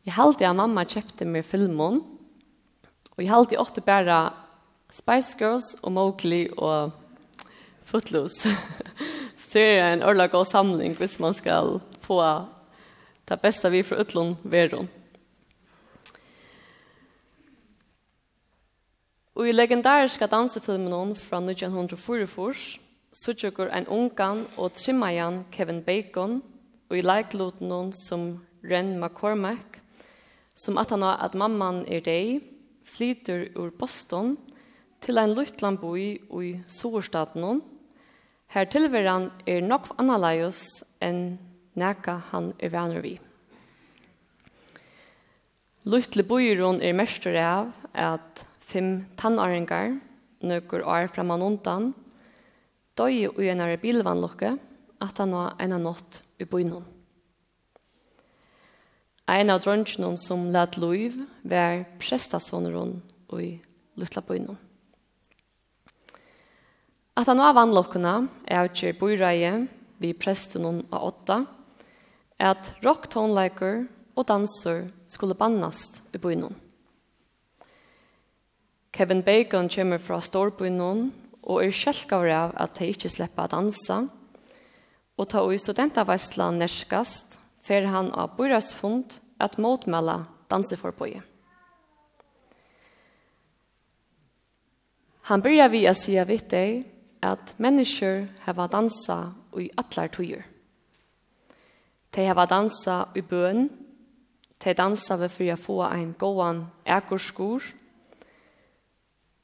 Jeg 0.04 0.18
halte 0.18 0.44
at 0.44 0.56
mamma 0.56 0.84
kjøpte 0.84 1.24
meg 1.24 1.46
filmen, 1.48 2.02
og 3.14 3.22
jeg 3.22 3.30
halte 3.30 3.60
åtte 3.60 3.80
bare 3.80 4.34
Spice 4.92 5.38
Girls 5.38 5.70
og 5.82 5.94
Mowgli 5.96 6.48
og 6.58 6.92
Footloose. 7.88 8.52
Så 9.38 9.48
det 9.54 9.78
er 9.78 9.92
en 9.92 10.02
ordentlig 10.02 10.30
god 10.30 10.44
samling 10.44 10.96
hvis 10.98 11.20
man 11.22 11.34
skal 11.34 11.78
få 12.02 12.18
det 13.28 13.40
beste 13.40 13.70
vi 13.70 13.82
fra 13.86 14.00
utlån 14.02 14.36
veron. 14.42 14.88
Og 19.34 19.48
i 19.48 19.52
legendariska 19.52 20.26
dansefilmen 20.26 21.14
fra 21.16 21.38
1944 21.38 22.80
suttjøkker 23.14 23.70
en 23.70 23.86
ungan 23.86 24.44
og 24.56 24.74
trimmajan 24.74 25.44
Kevin 25.52 25.82
Bacon 25.82 26.42
og 26.90 26.98
i 26.98 27.02
leiklåten 27.06 27.92
som 27.94 28.28
Ren 28.62 28.98
McCormack 29.00 29.80
som 30.54 30.78
at 30.78 30.90
han 30.94 31.02
har 31.02 31.20
at 31.24 31.36
mamman 31.38 31.82
er 31.90 32.02
deg, 32.04 32.42
flyter 32.84 33.48
ur 33.58 33.72
Boston 33.78 34.36
til 35.04 35.18
ein 35.18 35.34
luttland 35.34 35.80
boi 35.82 36.16
i 36.16 36.50
Sorstaden. 36.70 37.60
Her 38.54 38.68
tilveran 38.70 39.30
er 39.50 39.64
nok 39.64 39.90
annerledes 39.98 40.62
enn 41.02 41.38
neka 41.74 42.20
han 42.30 42.52
er 42.62 42.72
vaner 42.72 43.02
vi. 43.04 43.16
Luttle 45.84 46.24
boiron 46.24 46.80
er 46.80 46.96
mestur 46.96 47.36
av 47.36 47.74
at 47.92 48.46
fem 48.64 49.04
tannaringar 49.20 49.98
nøkur 50.44 50.84
år 50.86 51.10
framan 51.12 51.44
undan, 51.44 51.92
døy 52.96 53.26
i 53.26 53.50
enare 53.52 53.76
bilvanlukke, 53.82 54.54
at 55.04 55.20
han 55.20 55.34
har 55.36 55.56
ena 55.60 55.80
nått 55.82 56.22
i 56.40 56.48
boinon. 56.48 56.93
Ein 59.24 59.48
av 59.48 59.62
dronjene 59.64 60.18
som 60.20 60.50
lät 60.52 60.76
loiv 60.76 61.16
var 61.42 61.86
prestasoneren 61.96 62.98
i 63.32 63.54
Lutlabøyne. 63.96 64.58
At 67.16 67.30
han 67.30 67.40
var 67.40 67.54
vannlokkene 67.56 68.12
er 68.44 68.68
ikke 68.68 68.92
bøyreie 69.00 69.52
vi 70.02 70.10
presten 70.12 70.66
av 70.90 71.06
åtta, 71.08 71.38
at 72.36 72.74
rock 72.84 73.08
tonleiker 73.14 73.86
og 74.14 74.26
danser 74.28 74.90
skulle 75.08 75.38
bannast 75.38 76.02
i 76.12 76.20
bøyne. 76.20 76.50
Kevin 78.94 79.22
Bacon 79.26 79.70
kommer 79.72 79.98
fra 79.98 80.20
Storbøyne 80.22 80.90
og 81.42 81.62
er 81.62 81.72
kjelkaver 81.72 82.34
av 82.34 82.52
at 82.60 82.76
de 82.76 82.90
ikke 82.92 83.10
slipper 83.10 83.48
å 83.48 83.54
danse, 83.56 83.96
og 85.14 85.30
ta 85.30 85.40
i 85.48 85.58
studentavveisla 85.58 86.50
nærskast 86.58 87.38
fer 87.64 87.88
han 87.88 88.10
av 88.12 88.36
Bøyras 88.36 88.72
fund 88.76 89.18
at 89.40 89.58
motmelde 89.58 90.20
danseforbøyet. 90.52 91.22
Han 95.24 95.40
byrja 95.40 95.70
vi 95.72 95.86
å 95.88 95.94
si 95.96 96.18
vitt 96.28 96.50
deg 96.52 96.82
at 97.24 97.54
mennesker 97.56 98.26
hava 98.44 98.66
dansa 98.68 99.32
i 99.56 99.70
atlar 99.80 100.10
tøyer. 100.12 100.42
De 102.12 102.26
hava 102.28 102.44
dansa 102.46 103.06
i 103.16 103.22
bøn, 103.24 103.70
de 104.60 104.74
dansa 104.76 105.16
ved 105.16 105.32
for 105.32 105.48
å 105.48 105.56
få 105.56 105.78
en 105.88 106.12
gåan 106.20 106.60
ekorskor, 106.84 107.64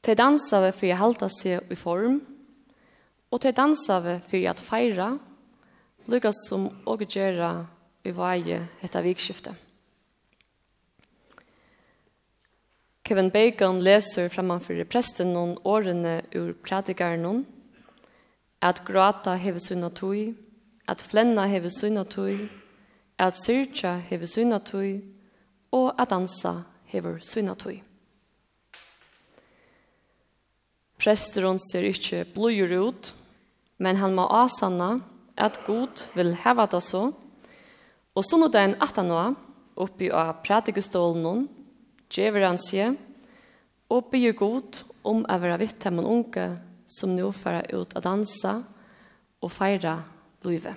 de 0.05 0.15
dansa 0.17 0.61
vi 0.67 0.71
for 0.77 0.93
å 0.93 1.01
halda 1.01 1.29
seg 1.33 1.73
i 1.73 1.77
form, 1.77 2.21
og 3.33 3.41
de 3.41 3.51
dansa 3.57 3.99
vi 4.05 4.15
for 4.29 4.47
å 4.53 4.55
feira, 4.61 5.09
lykkes 6.09 6.45
som 6.47 6.69
å 6.85 6.97
gjøre 7.01 7.51
i 8.03 8.11
varje 8.11 8.67
hetta 8.79 9.01
vikskiftet. 9.01 9.55
Kevin 13.03 13.29
Bacon 13.29 13.83
leser 13.83 14.29
framför 14.29 14.83
presten 14.83 15.33
noen 15.33 15.57
årene 15.63 16.21
ur 16.31 16.53
predikaren 16.53 17.45
at 18.61 18.85
gråta 18.85 19.33
heve 19.35 19.59
sunna 19.59 19.89
tui, 19.89 20.35
at 20.87 21.01
flenna 21.01 21.47
heve 21.47 21.69
sunna 21.69 22.05
tui, 22.05 22.49
at 23.17 23.35
syrtja 23.35 23.97
heve 24.09 24.27
sunna 24.27 24.59
tui, 24.59 25.01
og 25.71 25.95
at 25.97 26.09
dansa 26.09 26.63
heve 26.85 27.17
sunna 27.25 27.55
tui. 27.55 27.81
Presteron 31.01 31.57
ser 31.59 31.87
ikkje 31.89 32.25
blodjur 32.35 32.77
ut, 32.87 33.13
men 33.81 33.97
han 33.97 34.13
må 34.13 34.27
asanna 34.29 34.99
at 35.35 35.63
god 35.65 36.05
vil 36.13 36.35
heva 36.43 36.67
det 36.69 36.83
så, 36.85 37.09
Og 38.15 38.25
så 38.27 38.39
nå 38.39 38.49
det 38.51 38.63
en 38.65 38.77
atan 38.83 39.07
nå, 39.07 39.21
oppi 39.81 40.09
av 40.11 40.41
pratikestålen, 40.43 41.45
djever 42.11 42.47
han 42.49 42.59
seg, 42.59 42.97
og 43.91 44.11
byr 44.11 44.35
god 44.39 44.81
om 45.07 45.23
å 45.23 45.39
være 45.39 45.59
vitt 45.63 45.79
til 45.83 45.99
unge 45.99 46.45
som 46.87 47.15
nå 47.15 47.31
fører 47.35 47.71
ut 47.71 47.95
å 47.95 48.03
danse 48.03 48.53
og 49.41 49.51
feire 49.51 49.97
livet. 50.47 50.75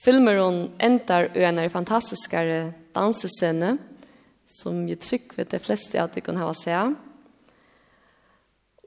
Filmeren 0.00 0.70
ender 0.80 1.28
i 1.36 1.44
en 1.44 1.60
fantastiskare 1.70 2.72
dansescene, 2.96 3.76
som 4.48 4.86
jeg 4.88 4.98
trykker 5.04 5.38
ved 5.38 5.50
det 5.52 5.60
fleste 5.62 6.00
av 6.00 6.10
det 6.14 6.24
kan 6.26 6.38
ha 6.40 6.48
å 6.50 6.56
se. 6.56 6.74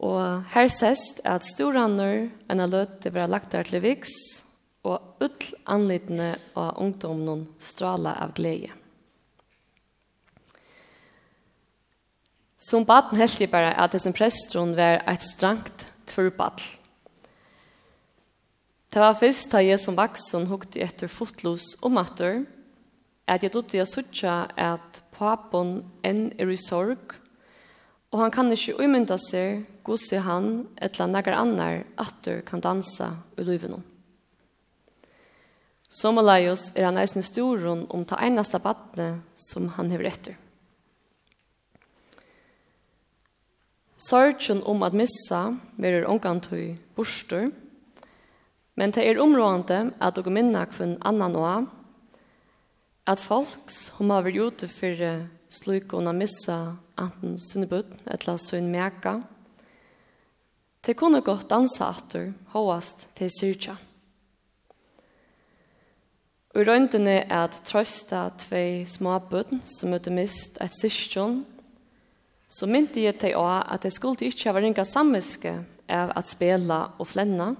Og 0.03 0.21
her 0.55 0.71
sest 0.73 1.21
er 1.23 1.37
at 1.37 1.47
storhandler 1.47 2.31
enn 2.51 2.63
er 2.63 2.71
løt 2.71 2.97
til 3.03 3.13
å 3.13 3.19
være 3.19 3.31
lagt 3.31 3.53
der 3.53 3.69
til 3.69 3.83
viks, 3.83 4.11
og 4.83 5.23
ull 5.23 5.49
anlitene 5.71 6.33
av 6.59 6.77
ungdommen 6.81 7.45
strala 7.59 8.17
av 8.19 8.33
glede. 8.37 8.71
Som 12.63 12.85
baden 12.87 13.19
helst 13.19 13.41
jeg 13.41 13.51
bare 13.51 13.73
at 13.75 13.91
dessen 13.91 14.15
prestron 14.15 14.75
var 14.77 15.01
et 15.09 15.23
strangt 15.23 15.87
tvørbadl. 16.07 16.63
Det 18.93 19.01
var 19.01 19.17
først 19.19 19.49
da 19.51 19.59
jeg 19.63 19.81
som 19.81 19.97
vaksen 19.97 20.45
hukte 20.47 20.79
etter 20.83 21.11
fotlos 21.11 21.73
og 21.81 21.95
matter, 21.97 22.43
at 23.27 23.43
jeg 23.43 23.55
dotte 23.55 23.79
jeg 23.79 23.89
sutja 23.89 24.43
at 24.59 25.01
papen 25.15 25.79
enn 26.05 26.27
er 26.37 26.51
i 26.53 26.59
sorg, 26.59 27.15
og 28.13 28.21
han 28.21 28.31
kan 28.31 28.51
ikke 28.53 28.77
umynda 28.77 29.17
seg, 29.17 29.63
gose 29.83 30.19
han, 30.21 30.67
etla 30.77 31.07
nagar 31.09 31.39
annar, 31.39 31.81
atter 31.97 32.43
kan 32.45 32.61
dansa 32.61 33.15
i 33.35 33.47
løyvenom. 33.47 33.81
Som 35.93 36.17
Elias 36.17 36.71
er 36.73 36.87
han 36.87 36.97
eisen 36.97 37.21
storon 37.25 37.85
om 37.93 38.05
ta 38.05 38.17
einasta 38.17 38.57
badne 38.59 39.21
som 39.37 39.67
han 39.75 39.91
hever 39.93 40.09
etter. 40.09 40.39
Sorgen 44.01 44.63
om 44.67 44.81
at 44.83 44.97
missa 44.97 45.53
verer 45.79 46.09
ångantøy 46.09 46.73
borster, 46.97 47.51
men 48.75 48.91
det 48.91 49.05
er 49.05 49.21
områdende 49.21 49.93
at 50.01 50.17
dere 50.17 50.33
minna 50.33 50.65
kvann 50.65 50.97
annan 51.05 51.37
og 51.37 51.69
at 53.07 53.21
folk 53.21 53.69
som 53.71 54.09
har 54.11 54.25
vært 54.25 54.41
ute 54.41 54.71
for 54.71 55.05
slukene 55.53 56.15
missa 56.17 56.75
enten 56.97 57.69
bøtt, 57.69 57.95
eller 58.07 58.41
sunn 58.41 58.71
meka, 58.73 59.19
det 60.83 60.97
kunne 60.99 61.21
gått 61.23 61.51
dansa 61.51 61.93
atter, 61.93 62.33
håast 62.51 63.07
til 63.15 63.31
syrkja. 63.31 63.77
Og 66.53 66.67
røyndene 66.67 67.23
er 67.23 67.47
at 67.47 67.55
trøsta 67.65 68.27
tvei 68.37 68.83
små 68.85 69.15
småbøtten 69.17 69.63
som 69.65 69.89
møtte 69.89 70.13
mist 70.13 70.59
et 70.61 70.75
sysjon, 70.77 71.39
så 72.45 72.67
mynte 72.69 73.01
jeg 73.01 73.17
til 73.21 73.39
å 73.39 73.47
at 73.49 73.87
jeg 73.87 73.95
skulle 73.95 74.29
ikke 74.29 74.51
ha 74.53 74.61
ringa 74.61 74.85
samviske 74.85 75.55
av 75.89 76.13
at 76.13 76.29
spela 76.29 76.83
og 77.01 77.09
flenna, 77.09 77.55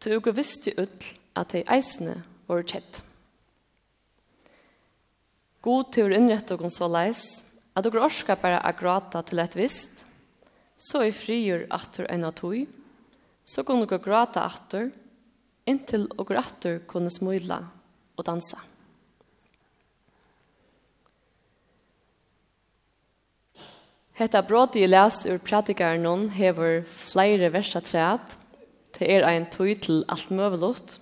til 0.00 0.18
jeg 0.18 0.36
visste 0.36 0.74
ut 0.76 1.08
at 1.40 1.54
jeg 1.56 1.68
eisene 1.72 2.18
var 2.48 2.66
kjett. 2.68 3.00
God 5.64 5.90
til 5.92 6.08
å 6.08 6.16
innrette 6.16 6.56
og 6.56 6.68
så 6.72 6.88
leis, 6.88 7.24
at 7.72 7.84
dere 7.84 8.04
orsker 8.04 8.36
bare 8.40 8.60
å 8.60 8.76
gråte 8.76 9.20
til 9.28 9.40
et 9.40 9.56
visst, 9.56 10.04
så 10.76 11.04
er 11.04 11.16
frigjør 11.16 11.66
atter 11.72 12.08
enn 12.12 12.24
at 12.28 12.40
hui, 12.44 12.66
så 13.44 13.64
kunne 13.64 13.88
dere 13.88 14.04
gråte 14.04 14.40
atter, 14.40 14.90
inntil 15.70 16.08
og 16.18 16.32
rattur 16.34 16.82
kunne 16.90 17.12
smøyla 17.12 17.62
og 18.18 18.26
dansa. 18.26 18.58
Hetta 24.20 24.42
brot 24.44 24.76
i 24.76 24.84
les 24.84 25.22
ur 25.24 25.38
pratikaren 25.40 26.04
hon 26.04 26.26
hever 26.34 26.82
flere 26.84 27.48
versa 27.54 27.80
træt, 27.80 28.36
til 28.92 29.08
er 29.08 29.24
ein 29.24 29.46
tøy 29.48 29.78
til 29.80 30.02
alt 30.12 30.28
møvelutt, 30.28 30.98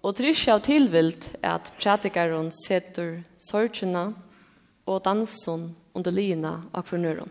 og 0.00 0.16
trysja 0.16 0.56
av 0.56 0.62
tilvilt 0.64 1.28
er 1.42 1.58
at 1.58 1.68
pratikaren 1.76 2.48
setur 2.64 3.20
sorgina 3.36 4.06
og 4.88 5.04
dansun 5.04 5.68
under 5.94 6.16
lina 6.16 6.54
av 6.72 6.88
fornøren. 6.88 7.28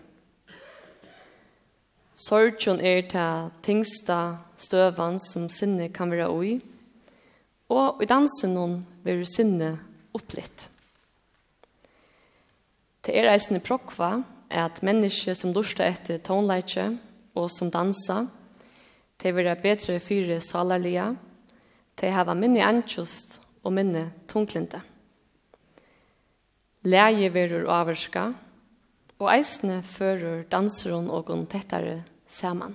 Sorgen 2.13 2.77
er 2.85 3.01
til 3.09 3.49
tingsta 3.65 4.19
støvan 4.61 5.19
som 5.19 5.49
sinne 5.49 5.89
kan 5.93 6.11
være 6.13 6.29
oi, 6.29 6.59
og 7.71 8.03
i 8.03 8.07
dansen 8.09 8.53
noen 8.55 8.81
vil 9.05 9.23
sinne 9.29 9.73
opplitt. 10.17 10.67
Det 13.01 13.15
er 13.17 13.31
eisende 13.31 13.63
prokva 13.65 14.19
at 14.51 14.83
mennesker 14.85 15.33
som 15.37 15.53
lurer 15.55 15.87
etter 15.87 16.19
tonleitje 16.21 16.91
og 17.39 17.47
som 17.49 17.71
dansa, 17.73 18.25
til 19.17 19.35
vera 19.37 19.55
være 19.55 19.61
bedre 19.63 19.99
fyre 20.01 20.39
salarlia, 20.41 21.11
det 22.01 22.11
har 22.11 22.33
minne 22.33 22.63
antjust 22.65 23.39
og 23.63 23.73
minne 23.73 24.07
tunglinte. 24.27 24.81
Leie 26.83 27.29
verur 27.29 27.69
averska, 27.69 28.31
og 29.21 29.27
eisne 29.29 29.83
fører 29.85 30.47
danseron 30.49 31.11
og 31.13 31.29
tettere 31.49 32.01
saman. 32.27 32.73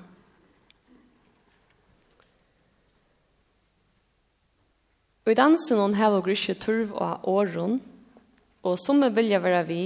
Og 5.26 5.32
i 5.32 5.38
dansen 5.38 5.80
hon 5.82 5.96
hever 5.98 6.22
grusje 6.22 6.54
turv 6.54 6.92
og 6.94 7.24
åren, 7.26 7.80
og 8.62 8.78
som 8.78 9.02
vi 9.02 9.10
vilja 9.10 9.40
være 9.42 9.64
vi, 9.66 9.80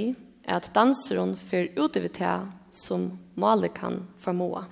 er 0.44 0.60
at 0.60 0.68
danseren 0.76 1.32
fyr 1.32 1.70
utover 1.80 2.44
som 2.76 3.06
maler 3.40 3.72
kan 3.72 4.02
formoa. 4.20 4.66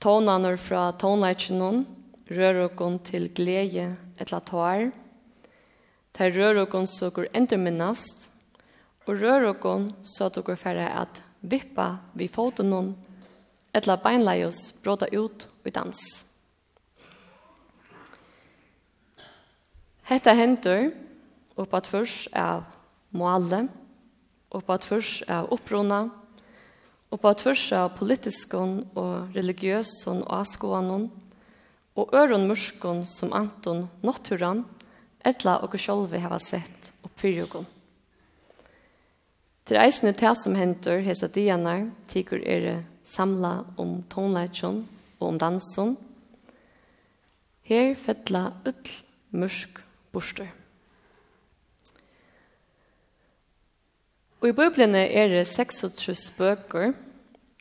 Tånaner 0.00 0.60
fra 0.60 0.92
tånleitjenon 0.92 1.86
rører 2.28 2.66
okken 2.68 3.00
til 3.00 3.30
glede 3.32 3.96
etla 4.20 4.44
tår, 4.44 4.90
ter 6.12 6.32
rører 6.36 6.66
okken 6.66 6.84
så 6.84 7.08
går 7.10 7.32
enderminnast, 7.32 8.28
og 9.08 9.20
rører 9.24 9.54
okken 9.54 9.94
så 10.04 10.28
at 10.28 10.36
okker 10.36 10.60
færre 10.60 10.88
at 11.00 11.24
vippa 11.40 11.94
vi 12.12 12.28
foten 12.28 12.68
noen, 12.68 12.96
etla 13.72 13.96
beinleios 13.96 14.68
bråta 14.84 15.08
ut 15.16 15.48
og 15.64 15.72
dans. 15.72 16.29
Hetta 20.10 20.32
hendur 20.34 20.88
upp 21.54 21.74
at 21.78 21.86
først 21.86 22.32
av 22.34 22.64
måle, 23.14 23.68
upp 24.50 24.70
at 24.74 24.82
først 24.82 25.28
av 25.30 25.52
opprona, 25.54 26.00
upp 27.14 27.26
at 27.30 27.42
først 27.44 27.74
av 27.78 27.92
politiskon 27.94 28.80
og 28.98 29.36
religiøson 29.36 30.24
og 30.24 30.32
askoanon, 30.40 31.04
og 31.94 32.14
øron 32.16 32.48
murskon 32.48 33.04
som 33.06 33.30
Anton 33.36 33.84
Notturan, 34.02 34.64
etla 35.22 35.60
og 35.62 35.76
sjolvi 35.78 36.18
hava 36.18 36.40
sett 36.42 36.90
opp 37.06 37.14
fyrjogon. 37.20 37.68
Til 39.70 39.78
eisne 39.78 40.10
til 40.18 40.34
som 40.34 40.56
hendur 40.58 41.04
hesa 41.06 41.28
dianar, 41.30 41.84
tikur 42.10 42.42
er 42.42 42.82
samla 43.06 43.60
om 43.78 44.00
tonleitjon 44.10 44.82
og 45.20 45.28
om 45.28 45.38
danson. 45.38 45.94
Her 47.62 47.94
fettla 47.94 48.48
ull 48.66 48.96
mursk 49.30 49.78
borster. 50.12 50.50
Og 54.40 54.48
i 54.48 54.56
Bibelen 54.56 54.94
er 54.94 55.28
det 55.28 55.46
36 55.46 56.32
bøker, 56.38 56.92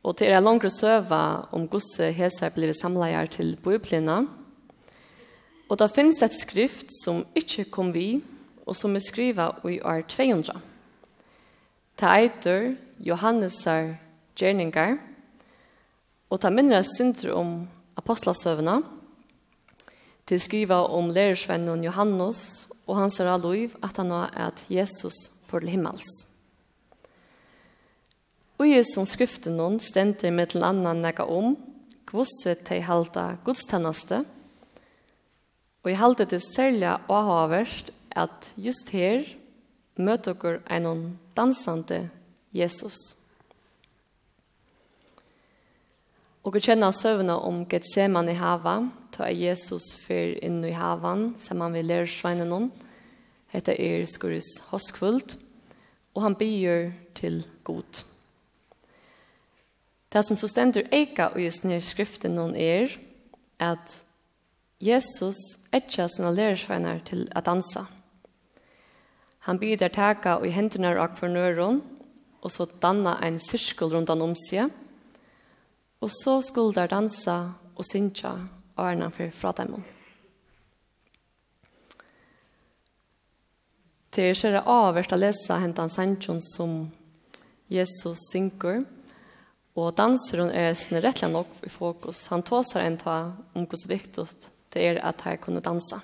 og 0.03 0.19
det 0.19 0.29
er 0.31 0.39
langere 0.39 0.71
søva 0.71 1.49
om 1.51 1.67
gosse 1.67 2.11
heser 2.15 2.53
blir 2.55 2.71
samleier 2.73 3.27
til 3.27 3.57
Bibelen. 3.59 4.29
Og 5.69 5.79
da 5.79 5.89
finnes 5.91 6.21
det 6.21 6.31
et 6.31 6.39
skrift 6.39 6.93
som 7.03 7.25
ikke 7.35 7.67
kom 7.69 7.91
vi, 7.93 8.23
og 8.65 8.77
som 8.79 8.95
er 8.95 9.03
skrivet 9.03 9.65
i 9.67 9.79
år 9.81 10.05
200. 10.07 10.61
Det 11.99 12.07
eiter 12.07 12.75
Johannesar 12.99 13.97
gjerninger, 14.39 14.95
og 16.29 16.39
ta 16.39 16.49
minnes 16.53 16.87
synder 16.95 17.33
om 17.35 17.67
apostlasøvene, 17.99 18.77
og 18.79 18.98
til 20.29 20.41
skriva 20.41 20.83
om 20.85 21.09
lærersvennen 21.13 21.83
Johannes 21.83 22.67
og 22.85 22.99
hans 23.01 23.19
er 23.19 23.37
liv 23.41 23.73
at 23.83 23.97
han 23.97 24.13
var 24.13 24.33
at 24.37 24.65
Jesus 24.69 25.17
for 25.49 25.59
til 25.59 25.73
himmels. 25.73 26.05
Og 28.59 28.67
i 28.67 28.83
som 28.83 29.07
skriften 29.07 29.57
noen 29.57 29.79
stender 29.79 30.33
med 30.35 30.51
til 30.51 30.65
annan 30.67 31.01
nega 31.01 31.25
om 31.25 31.55
kvosset 32.09 32.65
til 32.67 32.83
halda 32.85 33.39
gudstennaste 33.45 34.23
og 35.83 35.91
i 35.91 35.97
halda 35.97 36.25
til 36.29 36.43
særlig 36.43 36.97
haverst 37.07 37.91
at 38.11 38.53
just 38.57 38.89
her 38.91 39.23
møter 39.95 40.33
dere 40.33 40.61
en 40.69 41.19
dansande 41.37 42.03
Jesus. 42.03 42.15
Jesus. 42.53 43.18
Og 46.43 46.55
vi 46.55 46.61
kjenner 46.63 46.95
søvnene 46.95 47.35
om 47.43 47.65
Gethseman 47.67 48.29
i 48.31 48.37
hava, 48.39 48.77
ta 49.11 49.27
er 49.27 49.35
Jesus 49.35 49.91
fyr 50.05 50.37
inn 50.45 50.61
i 50.63 50.71
havan, 50.71 51.33
som 51.37 51.59
han 51.59 51.75
vil 51.75 51.89
lære 51.89 52.07
sveinen 52.07 52.53
om. 52.55 52.69
Hette 53.51 53.75
er 53.75 54.05
Skurus 54.07 54.47
Hoskvult, 54.69 55.35
og 56.15 56.23
han 56.23 56.37
byr 56.39 56.93
til 57.17 57.41
god. 57.67 58.03
Det 60.09 60.23
som 60.25 60.37
så 60.39 60.47
stender 60.47 60.87
eika 60.95 61.29
og 61.33 61.43
just 61.43 61.67
nere 61.67 61.85
skriften 61.85 62.37
noen 62.37 62.55
er, 62.55 62.95
at 63.59 63.99
Jesus 64.79 65.37
etja 65.75 66.07
sina 66.07 66.31
lærersveinar 66.31 67.03
til 67.05 67.27
å 67.35 67.43
dansa. 67.43 67.83
Han 69.45 69.59
byr 69.59 69.75
der 69.81 69.91
taka 69.91 70.37
og 70.39 70.47
i 70.47 70.53
hendene 70.55 70.95
av 70.95 71.17
kvarnøren, 71.17 71.81
og 72.39 72.51
så 72.51 72.65
danna 72.81 73.17
ein 73.19 73.41
sirkel 73.43 73.91
rundt 73.91 74.09
han 74.09 74.23
om 74.23 74.37
seg, 74.39 74.71
Og 75.99 76.11
så 76.11 76.39
skulle 76.41 76.75
der 76.75 76.87
dansa 76.87 77.37
og 77.75 77.85
synja 77.85 78.35
årene 78.79 79.11
for 79.11 79.31
fra 79.35 79.51
dem. 79.57 79.79
Det 84.15 84.29
er 84.29 84.37
kjære 84.37 84.63
avverst 84.65 85.13
å 85.13 85.19
lese 85.19 85.57
hentan 85.61 85.91
sannsjon 85.93 86.39
som 86.41 86.79
Jesus 87.69 88.23
synker, 88.31 88.81
og 89.77 89.93
danser 89.95 90.41
hun 90.41 90.49
er 90.51 90.73
sin 90.73 90.97
rettelig 91.03 91.29
nok 91.31 91.59
i 91.63 91.69
fokus. 91.69 92.25
Han 92.33 92.43
tåser 92.43 92.81
en 92.83 92.97
ta 92.97 93.19
om 93.53 93.67
hvor 93.69 93.87
viktig 93.87 94.25
det 94.73 94.85
er 94.87 95.01
at 95.05 95.21
her 95.27 95.37
kunne 95.37 95.61
dansa. 95.61 96.01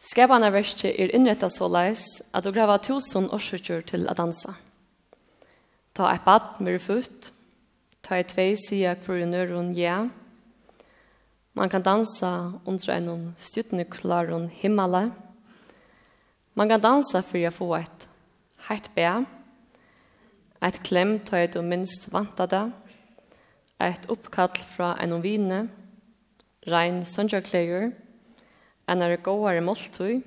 Skapane 0.00 0.48
verste 0.54 0.88
er 0.88 1.12
innrettet 1.12 1.52
så 1.52 1.68
leis 1.68 2.06
at 2.32 2.46
du 2.46 2.54
graver 2.54 2.80
tusen 2.80 3.28
årsøkjør 3.28 3.82
til 3.90 4.08
å 4.08 4.16
dansa. 4.16 4.54
Ta 6.00 6.14
et 6.14 6.22
bad 6.24 6.62
med 6.64 6.78
futt. 6.80 7.26
Ta 8.00 8.16
et 8.16 8.30
tvei 8.32 8.54
sida 8.56 8.94
hver 9.04 9.26
nøron 9.28 9.74
ja. 9.76 10.06
Man 11.52 11.68
kan 11.68 11.82
dansa 11.84 12.52
under 12.64 12.94
en 12.94 13.34
styrtende 13.36 13.84
klaron 13.84 14.46
himmelen. 14.48 15.12
Man 16.54 16.70
kan 16.72 16.80
dansa 16.80 17.20
for 17.20 17.44
å 17.44 17.50
få 17.52 17.68
et 17.76 18.06
heitt 18.70 18.88
bæ. 18.96 19.26
Et 20.64 20.80
klem 20.88 21.18
ta 21.20 21.36
et 21.36 21.52
du 21.52 21.60
minst 21.60 22.08
vanta 22.08 22.48
det. 22.48 22.64
Et 23.76 24.08
oppkall 24.08 24.56
fra 24.72 24.94
en 25.04 25.20
vine. 25.20 25.68
Rein 26.64 27.04
sønderkleier. 27.04 27.92
En 28.88 29.02
er 29.04 29.18
gåare 29.20 29.60
måltøy. 29.60 30.22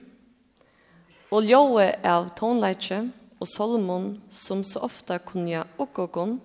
Og 1.33 1.49
ljøet 1.49 2.05
av 2.05 2.29
tonleitje. 2.37 3.01
Og 3.01 3.22
og 3.43 3.49
Solomon 3.51 4.21
som 4.31 4.61
så 4.63 4.79
ofta 4.87 5.17
kunja 5.19 5.65
okkogon 5.81 6.37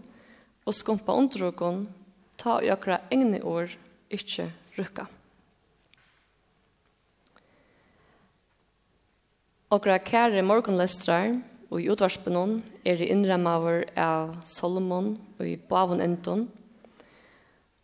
og 0.67 0.75
skumpa 0.75 1.15
undrogon 1.15 1.85
ta 2.39 2.57
i 2.59 2.73
okra 2.75 2.99
egne 3.15 3.39
år 3.47 3.71
ikkje 4.11 4.49
rukka. 4.75 5.07
Okra 9.71 9.99
kære 10.03 10.43
morgunlestrar 10.43 11.37
og 11.69 11.77
i 11.79 11.87
utvarspenon 11.93 12.57
er 12.89 13.03
i 13.05 13.11
innrammaver 13.13 13.85
av 13.95 14.33
Solomon 14.49 15.13
og 15.39 15.45
i 15.47 15.55
bavon 15.71 16.03
enton 16.03 16.49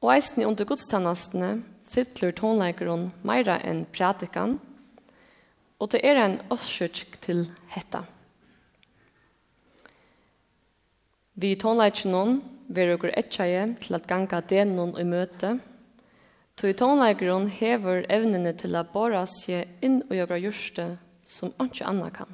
og 0.02 0.10
eisne 0.16 0.48
under 0.48 0.66
gudstannastene 0.66 1.52
fytler 1.94 2.34
tonleikeren 2.34 3.12
meira 3.22 3.60
enn 3.62 3.84
pratikan 3.94 4.58
og 5.78 5.92
det 5.94 6.02
er 6.02 6.18
en 6.24 6.40
årsøk 6.50 7.20
til 7.22 7.46
hetta. 7.76 8.02
Vi 11.34 11.54
tonleikjennom 11.58 12.40
vil 12.68 12.94
dere 12.94 13.14
etjeie 13.18 13.68
til 13.82 13.96
at 13.98 14.06
ganga 14.08 14.40
denon 14.40 14.94
i 15.00 15.04
møte, 15.04 15.58
Tog 16.54 16.70
tonleikeren 16.78 17.48
hever 17.50 18.04
evnene 18.14 18.52
til 18.54 18.76
at 18.78 18.92
bare 18.94 19.24
seg 19.26 19.82
inn 19.82 19.98
og 20.06 20.14
gjøre 20.14 20.38
gjørste 20.44 20.84
som 21.26 21.50
ikke 21.64 21.86
anna 21.90 22.10
kan. 22.14 22.30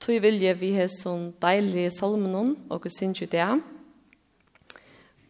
Tog 0.00 0.20
vilje 0.22 0.52
vi 0.60 0.70
har 0.76 0.86
sånn 0.92 1.32
deilig 1.42 1.88
solmenon 1.96 2.54
og 2.70 2.86
synes 2.94 3.24
det. 3.32 3.48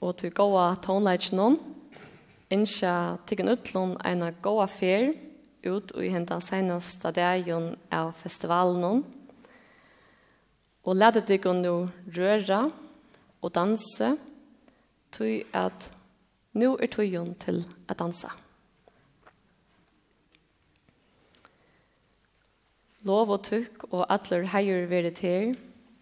Og 0.05 0.13
tog 0.21 0.37
gåa 0.37 0.67
tonleikeren 0.85 1.57
innskja 2.53 3.17
tikken 3.25 3.49
utlån 3.55 3.97
en 4.05 4.29
gåa 4.45 4.69
fer 4.69 5.15
ut 5.65 5.97
og 5.97 6.05
henta 6.05 6.43
seneste 6.45 7.09
dagen 7.17 7.73
av 7.89 8.13
festivalen. 8.21 8.85
Og 8.85 9.20
Og 10.89 10.97
lærte 10.97 11.21
deg 11.29 11.45
å 11.45 11.53
nå 11.57 11.75
røre 12.17 12.61
og 13.41 13.53
danse, 13.53 14.15
tog 15.13 15.57
at 15.57 15.91
nå 16.57 16.71
er 16.81 16.91
togjen 16.93 17.35
til 17.43 17.63
å 17.91 17.97
danse. 17.99 18.31
Lov 23.09 23.33
og 23.33 23.45
tukk 23.47 23.87
og 23.91 24.05
atler 24.13 24.49
heier 24.53 24.89
være 24.91 25.13
til, 25.17 25.55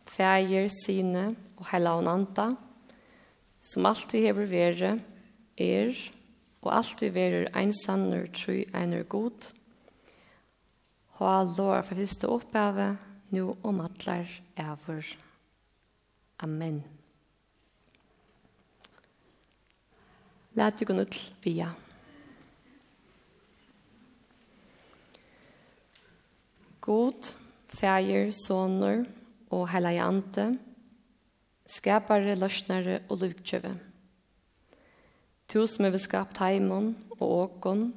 feir, 0.08 0.66
sine 0.72 1.28
og 1.58 1.68
heila 1.70 1.94
og 1.98 2.06
nanta, 2.08 2.48
som 3.62 3.86
alltid 3.86 4.26
hever 4.26 4.48
være, 4.50 4.90
er, 5.58 5.94
og 6.62 6.72
alltid 6.74 7.14
verer 7.14 7.50
einsanner 7.58 8.26
tru 8.34 8.64
einer 8.74 9.06
god. 9.06 9.50
Ha 11.18 11.38
lov 11.42 11.82
for 11.86 11.94
første 11.94 12.30
oppgave, 12.30 12.92
nu 13.30 13.54
om 13.62 13.80
atler 13.84 14.30
ever. 14.58 15.02
Amen. 16.42 16.82
Læt 20.58 20.82
ikon 20.82 21.02
ull 21.04 21.18
via. 21.44 21.68
God, 26.80 27.34
fægir, 27.68 28.30
sonur 28.32 29.04
og 29.50 29.68
heilige 29.68 30.02
ante, 30.02 30.46
skapare, 31.66 32.34
løsnare 32.34 33.00
og 33.08 33.18
lukjøve. 33.20 33.74
Tu 35.48 35.66
som 35.66 35.84
er 35.84 35.96
skapt 35.96 36.40
heimon 36.40 36.94
og 37.18 37.28
åkon 37.28 37.92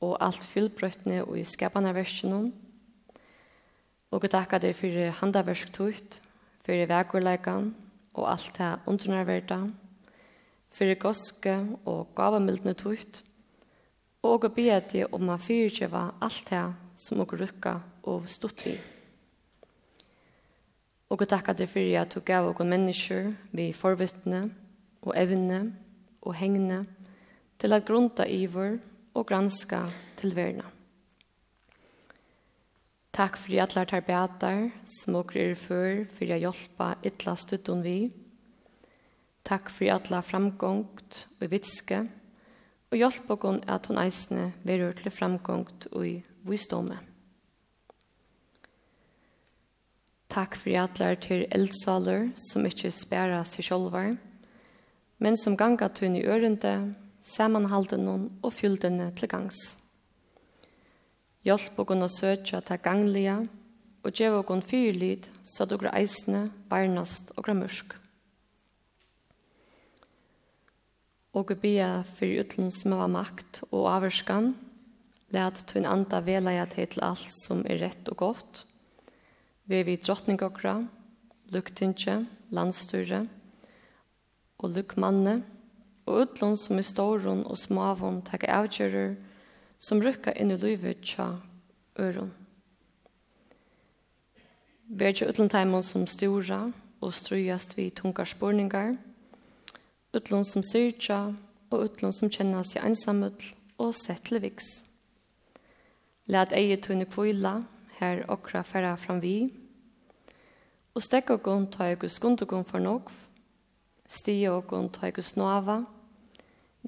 og 0.00 0.16
alt 0.20 0.44
fyllbrøttene 0.44 1.24
og 1.24 1.38
i 1.40 1.44
skapane 1.44 1.94
versjonen, 1.96 2.52
Og 4.16 4.24
jeg 4.24 4.32
takker 4.32 4.62
deg 4.64 4.72
for 4.72 5.10
handaversk 5.18 5.74
tukt, 5.76 6.22
for 6.64 6.88
vekurleikan 6.88 7.74
og 8.16 8.30
alt 8.30 8.54
det 8.56 8.68
undernærverda, 8.88 9.58
for 10.72 10.92
goske 11.02 11.56
og 11.84 12.14
gavamildne 12.16 12.72
tukt, 12.80 13.20
og 14.24 14.46
jeg 14.46 14.54
ber 14.56 14.86
deg 14.88 15.12
om 15.14 15.28
å 15.28 15.36
fyrtjøve 15.36 16.00
alt 16.24 16.48
det 16.48 16.62
som 16.96 17.20
jeg 17.20 17.40
rukka 17.42 17.74
og 18.08 18.24
stått 18.32 18.64
vi. 18.64 18.72
Og 21.12 21.20
jeg 21.20 21.30
takker 21.34 21.58
deg 21.60 21.68
for 21.70 21.98
at 22.00 22.16
du 22.16 22.24
gav 22.24 22.48
oss 22.48 22.64
mennesker 22.64 23.28
vi 23.52 23.68
forvittne 23.76 24.46
og 25.04 25.12
evne 25.12 25.60
og 26.22 26.38
hengne 26.40 26.80
til 27.60 27.76
at 27.76 27.84
grunta 27.84 28.24
iver 28.24 28.78
og 29.12 29.28
granska 29.28 29.84
til 30.16 30.32
verna. 30.40 30.75
Takk 33.16 33.38
fyrir 33.40 33.62
allar 33.64 33.86
tar 33.88 34.02
beatar, 34.04 34.66
smokker 34.84 35.40
er 35.40 35.54
før, 35.56 36.02
fyrir 36.18 36.34
a 36.34 36.40
hjelpa 36.42 36.88
ytla 37.00 37.32
stuttun 37.40 37.80
vi. 37.80 38.10
Takk 39.48 39.70
fyrir 39.72 39.94
allar 39.94 40.26
framgångt 40.26 41.22
og 41.40 41.46
vitske, 41.48 42.02
og 42.92 42.98
hjálpa 43.00 43.38
okon 43.38 43.62
at 43.72 43.88
hon 43.88 44.02
eisne 44.02 44.50
verur 44.68 44.92
til 44.98 45.08
framgångt 45.08 45.86
og 45.96 46.26
visdomme. 46.44 46.98
Takk 50.28 50.60
fyrir 50.60 50.82
allar 50.84 51.16
til 51.16 51.46
eldsaler 51.48 52.28
som 52.50 52.68
ikkje 52.68 52.92
spæra 52.92 53.40
seg 53.48 53.70
sjálvar, 53.70 54.12
men 55.24 55.40
som 55.40 55.56
ganga 55.56 55.88
tunn 55.88 56.20
i 56.20 56.26
ørende, 56.28 56.92
samanhalden 57.24 58.12
og 58.12 58.52
fylldene 58.52 59.08
til 59.16 59.32
gangs. 59.32 59.64
Hjelp 61.46 61.76
og 61.78 61.86
kunne 61.92 62.08
søke 62.10 62.58
til 62.58 62.80
ganglige, 62.82 63.36
og 64.02 64.14
djev 64.14 64.40
og 64.40 64.48
kunne 64.48 64.66
fyrlyd, 64.66 65.28
så 65.46 65.62
du 65.64 65.76
gre 65.78 65.92
eisne, 65.94 66.48
barnast 66.70 67.30
og 67.36 67.46
gre 67.46 67.54
mørk. 67.54 67.94
Og 71.36 71.52
vi 71.52 71.56
bia 71.62 72.02
for 72.16 72.50
som 72.50 72.70
smøva 72.70 73.06
makt 73.06 73.60
og 73.70 73.86
averskan, 73.92 74.56
let 75.30 75.62
tun 75.70 75.86
anda 75.86 76.18
velaja 76.20 76.66
til 76.66 76.98
alt 77.02 77.30
som 77.44 77.62
er 77.66 77.78
rett 77.78 78.08
og 78.08 78.16
godt, 78.16 78.64
vi 79.66 79.82
vi 79.82 79.96
drottning 79.96 80.42
okra, 80.42 80.80
luktinje, 81.54 82.24
landstyre, 82.50 83.26
og 84.58 84.70
lukmanne, 84.70 85.42
og 86.06 86.20
utlån 86.22 86.56
som 86.56 86.78
i 86.78 86.82
ståron 86.82 87.46
og 87.46 87.58
smavon 87.58 88.22
takk 88.26 88.46
avgjører 88.48 89.14
som 89.78 90.00
rykka 90.00 90.32
inn 90.32 90.50
i 90.50 90.56
livet 90.56 91.02
tja 91.04 91.36
øron. 91.98 92.32
Ber 94.88 95.12
tja 95.12 95.28
utlund 95.28 95.52
heimann 95.52 95.82
som 95.82 96.06
stora 96.06 96.72
og 97.00 97.12
strujast 97.12 97.76
vi 97.76 97.90
tungar 97.90 98.24
spurningar, 98.24 98.94
utlund 100.14 100.46
som 100.46 100.62
syrtja 100.62 101.34
og 101.70 101.84
utlund 101.84 102.14
som 102.14 102.30
kjenna 102.30 102.62
seg 102.64 102.84
einsamutl 102.84 103.52
og 103.78 103.94
settleviks. 103.94 104.84
Læt 106.26 106.54
eie 106.56 106.76
tunne 106.76 107.06
kvila, 107.06 107.60
her 108.00 108.24
okra 108.28 108.62
færa 108.62 108.94
fram 108.96 109.20
vi, 109.22 109.52
og 110.94 111.02
stekka 111.02 111.36
og 111.36 111.68
ta 111.72 111.90
egu 111.92 112.08
skund 112.08 112.40
for 112.64 112.78
nokv, 112.78 113.12
stia 114.08 114.52
og 114.52 114.92
ta 114.92 115.06
egu 115.08 115.22
snava, 115.22 115.84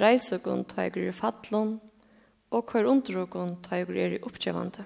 reis 0.01 0.33
og 0.33 0.67
ta 0.69 0.87
egu 0.87 1.09
i 1.09 1.13
og 2.51 2.71
hver 2.73 2.89
underrukon 2.89 3.57
ta 3.63 3.81
jeg 3.81 3.91
er 3.93 4.17
i 4.17 4.23
oppgjevande. 4.25 4.85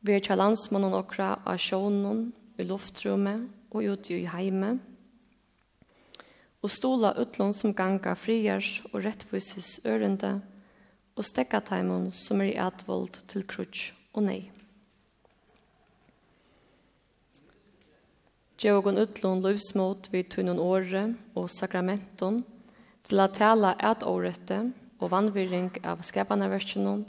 Vi 0.00 0.14
er 0.14 0.22
tja 0.24 0.36
landsmannen 0.38 0.94
okra 0.94 1.34
av 1.44 1.58
sjånen, 1.60 2.28
i 2.58 2.64
luftrummet 2.66 3.44
og 3.70 3.84
ute 3.86 4.16
i 4.16 4.24
heime, 4.26 4.78
og 6.58 6.72
stola 6.74 7.12
utlån 7.22 7.52
som 7.54 7.74
ganga 7.76 8.16
friars 8.18 8.80
og 8.90 9.04
rettvises 9.04 9.78
ørende, 9.86 10.40
og 11.14 11.26
stekka 11.26 11.60
taimon 11.66 12.08
som 12.14 12.42
er 12.42 12.52
i 12.52 12.58
atvold 12.62 13.20
til 13.30 13.46
krutsk 13.46 13.94
og 14.14 14.26
nei. 14.26 14.40
Djevågon 18.58 18.98
utlån 18.98 19.42
løvsmåt 19.44 20.08
vid 20.10 20.32
tunnon 20.34 20.58
åre 20.58 21.04
og 21.38 21.46
sakramenton, 21.54 22.42
til 23.08 23.20
at 23.24 23.38
tala 23.38 23.72
et 23.80 24.04
årette 24.04 24.58
og 24.98 25.10
vannvirring 25.12 25.70
av 25.86 26.02
skapaneverskjennom, 26.04 27.06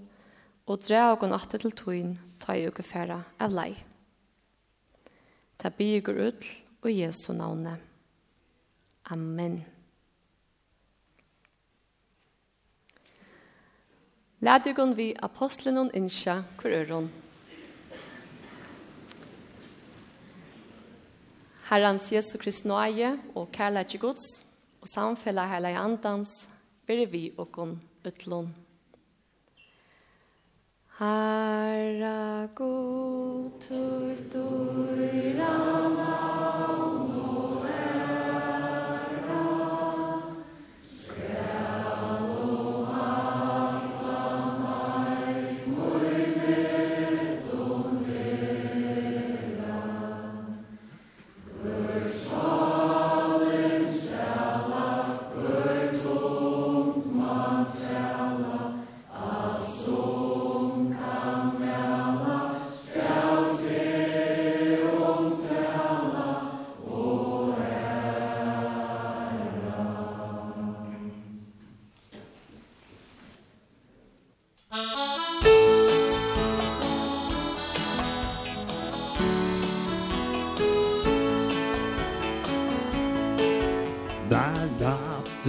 og 0.69 0.83
dra 0.85 1.09
og 1.11 1.25
atte 1.33 1.59
til 1.59 1.73
tøyen 1.75 2.13
ta 2.39 2.55
i 2.55 2.67
uke 2.69 2.85
færa 2.85 3.23
av 3.41 3.51
lei. 3.51 3.73
Ta 5.59 5.69
bygger 5.69 6.21
ut 6.29 6.45
og 6.83 6.91
Jesu 6.93 7.33
navne. 7.33 7.75
Amen. 9.11 9.65
Lædigon 14.39 14.93
vi 14.95 15.13
apostlen 15.19 15.77
og 15.77 15.91
innsja 15.93 16.43
hver 16.61 16.77
øron. 16.83 17.09
Herrens 21.69 22.11
Jesu 22.13 22.37
Krist 22.37 22.65
nøye 22.65 23.17
og 23.35 23.51
kærleik 23.51 23.99
Guds, 23.99 24.48
og 24.81 24.87
samfella 24.87 25.45
hela 25.51 25.71
i 25.73 25.77
andans 25.79 26.47
ber 26.87 27.05
vi 27.11 27.29
og 27.37 27.51
kon 27.51 27.75
utlån. 28.05 28.49
Herra 30.99 32.47
god, 32.55 33.51
tøyt 33.63 34.35
og 34.35 34.99
i 34.99 35.35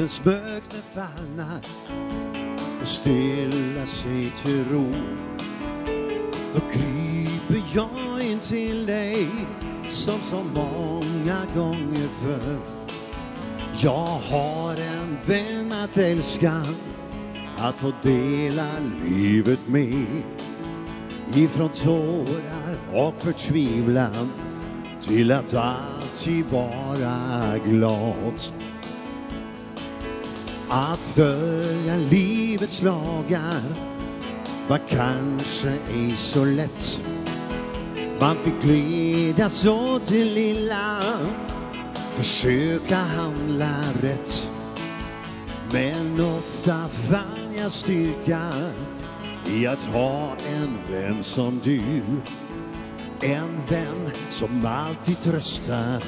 nattens 0.01 0.25
bökne 0.25 0.81
falla 0.95 1.61
och 2.81 2.89
stilla 2.89 3.87
sig 3.87 4.33
till 4.43 4.65
ro. 4.65 4.93
Då 6.55 6.61
kryper 6.61 7.63
jag 7.75 8.23
in 8.23 8.39
till 8.39 8.87
dig 8.87 9.29
som 9.91 10.21
så 10.21 10.43
många 10.55 11.47
gånger 11.55 12.09
förr 12.23 12.59
Jag 13.83 14.19
har 14.31 14.73
en 14.73 15.19
vän 15.27 15.73
att 15.73 15.99
älska 15.99 16.63
att 17.59 17.75
få 17.75 17.93
dela 18.03 18.67
livet 19.05 19.69
med 19.69 20.23
ifrån 21.35 21.69
tårar 21.69 22.77
och 22.93 23.15
förtvivlan 23.19 24.31
till 25.01 25.33
att 25.33 25.55
alltid 25.55 26.45
vara 26.51 27.59
glad. 27.65 28.60
Att 30.73 31.01
följa 31.01 31.97
livets 31.97 32.83
lagar 32.83 33.63
var 34.69 34.81
kanske 34.89 35.69
ej 35.69 36.17
så 36.17 36.45
lätt. 36.45 37.03
Man 38.21 38.37
fick 38.37 38.63
glida 38.63 39.51
så 39.51 39.99
till 39.99 40.35
lilla 40.35 41.03
Försöka 42.15 42.97
handla 42.97 43.75
rätt. 44.03 44.51
Men 45.73 46.21
ofta 46.21 46.89
fann 46.89 47.55
jag 47.57 47.73
styrka 47.73 48.41
I 49.47 49.67
att 49.67 49.83
ha 49.83 50.37
en 50.49 50.79
vän 50.91 51.23
som 51.23 51.61
du. 51.65 51.83
En 53.21 53.61
vän 53.69 54.11
som 54.31 54.67
alltid 54.67 55.21
tröstar 55.21 56.03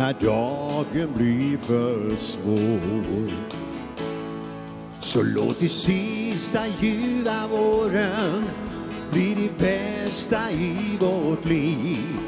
när 0.00 0.12
dagen 0.12 1.12
blir 1.16 1.58
för 1.58 2.16
svår. 2.16 3.32
Så 5.00 5.22
låt 5.22 5.58
det 5.60 5.68
sista 5.68 6.60
ljuva 6.80 7.46
våren 7.46 8.44
bli 9.12 9.34
det 9.34 9.58
bästa 9.58 10.50
i 10.50 10.98
vårt 11.00 11.44
liv. 11.44 12.18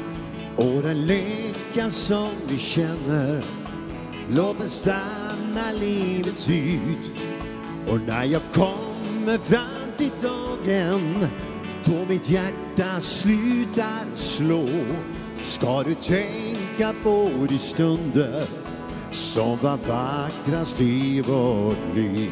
Och 0.55 0.81
den 0.81 1.05
lycka 1.05 1.89
som 1.89 2.29
vi 2.47 2.57
känner 2.57 3.43
Låt 4.29 4.57
den 4.57 4.69
stanna 4.69 5.71
livet 5.79 6.49
ut 6.49 7.21
Och 7.87 7.99
när 8.07 8.25
jag 8.25 8.41
kommer 8.53 9.37
fram 9.37 9.91
till 9.97 10.11
dagen 10.21 11.27
Då 11.85 12.05
mitt 12.09 12.29
hjärta 12.29 13.01
slutar 13.01 14.05
slå. 14.15 14.67
Ska 15.43 15.83
du 15.83 15.93
tänka 15.93 16.62
tänka 16.77 16.93
på 17.03 17.29
de 17.49 17.57
stunder 17.57 18.45
som 19.11 19.57
var 19.57 19.77
vackrast 19.87 20.81
i 20.81 21.21
vårt 21.21 21.95
liv. 21.95 22.31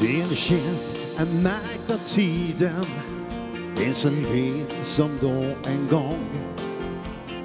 Din 0.00 0.28
kind 0.28 0.78
är 1.16 1.26
märkt 1.26 1.90
av 1.90 1.98
tiden 1.98 2.86
En 3.76 4.12
en 4.12 4.32
vind 4.32 4.66
som 4.82 5.10
då 5.20 5.70
en 5.70 5.88
gång. 5.90 6.28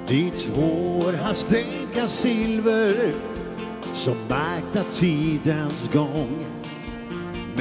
Ditt 0.08 0.48
hår 0.54 1.12
har 1.12 1.32
stänka 1.32 2.08
silver 2.08 3.14
Som 3.94 4.16
märkt 4.28 4.76
av 4.76 4.90
tidens 4.90 5.90
gång. 5.92 6.61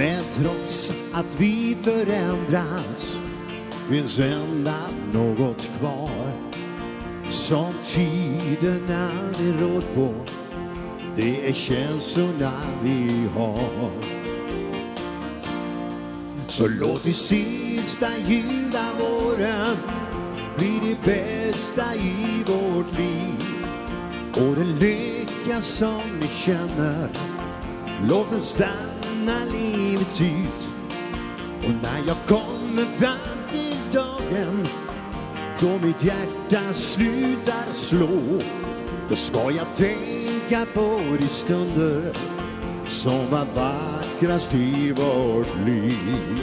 Men 0.01 0.23
trots 0.31 0.93
att 1.13 1.35
vi 1.37 1.77
förändras 1.83 3.21
finns 3.89 4.19
ända 4.19 4.75
något 5.13 5.69
kvar 5.79 6.31
som 7.29 7.73
tiden 7.83 8.81
aldrig 8.91 9.61
råd 9.61 9.83
på. 9.95 10.13
Det 11.15 11.47
är 11.47 11.53
känslorna 11.53 12.51
vi 12.83 13.27
har. 13.35 13.91
Så 16.47 16.67
låt 16.67 17.07
i 17.07 17.13
sista 17.13 18.07
ljuda 18.27 18.85
våren 18.99 19.77
bli 20.57 20.79
det 20.83 21.11
bästa 21.11 21.95
i 21.95 22.43
vårt 22.45 22.97
liv. 22.97 23.45
Och 24.33 24.55
den 24.55 24.75
lycka 24.79 25.61
som 25.61 26.01
vi 26.21 26.27
känner 26.27 27.09
låt 28.09 28.29
den 28.29 28.41
stanna 28.41 28.90
lämnar 29.25 29.45
livet 29.45 30.21
ut 30.21 30.69
Och 31.63 31.73
när 31.81 32.07
jag 32.07 32.17
kommer 32.27 32.85
fram 32.85 33.49
till 33.51 33.77
dagen 33.93 34.67
Då 35.59 35.85
mitt 35.85 36.03
hjärta 36.03 36.73
slutar 36.73 37.73
slå. 37.73 38.41
Då 39.09 39.15
ska 39.15 39.51
jag 39.51 39.75
tänka 39.75 40.65
på 40.73 41.01
de 41.19 41.27
stunder 41.27 42.13
Som 42.87 43.29
var 43.31 43.47
vackrast 43.55 44.53
i 44.53 44.91
vårt 44.91 45.65
liv. 45.65 46.41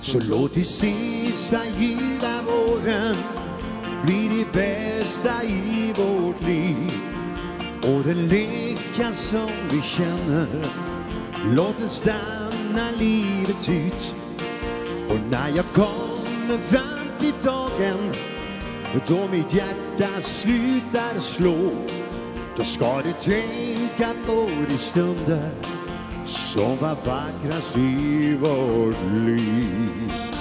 Så 0.00 0.20
låt 0.20 0.54
de 0.54 0.64
sista 0.64 1.60
gilla 1.78 2.42
våren 2.42 3.16
Bli 4.04 4.28
de 4.28 4.58
bästa 4.58 5.44
i 5.44 5.92
vårt 5.96 6.42
liv. 6.48 6.92
Och 7.82 8.02
den 8.04 8.28
lever 8.28 8.71
lycka 8.92 9.12
som 9.12 9.50
vi 9.70 9.82
känner. 9.82 10.46
Låt 11.54 11.78
den 11.78 11.88
stanna 11.88 12.90
livet 12.98 13.68
ut. 13.68 14.16
Och 15.08 15.20
när 15.30 15.48
jag 15.48 15.64
kommer 15.72 16.58
fram 16.58 17.18
till 17.18 17.32
dagen 17.42 18.12
Då 19.06 19.28
mitt 19.30 19.54
hjärta 19.54 20.22
slutar 20.22 21.20
slå. 21.20 21.70
Då 22.56 22.64
ska 22.64 23.02
du 23.02 23.12
tänka 23.12 24.14
på 24.26 24.48
de 24.68 24.76
stunder 24.76 25.50
Som 26.24 26.76
var 26.76 26.96
vackrast 27.04 27.76
i 27.76 28.36
vårt 28.40 29.12
liv. 29.12 30.31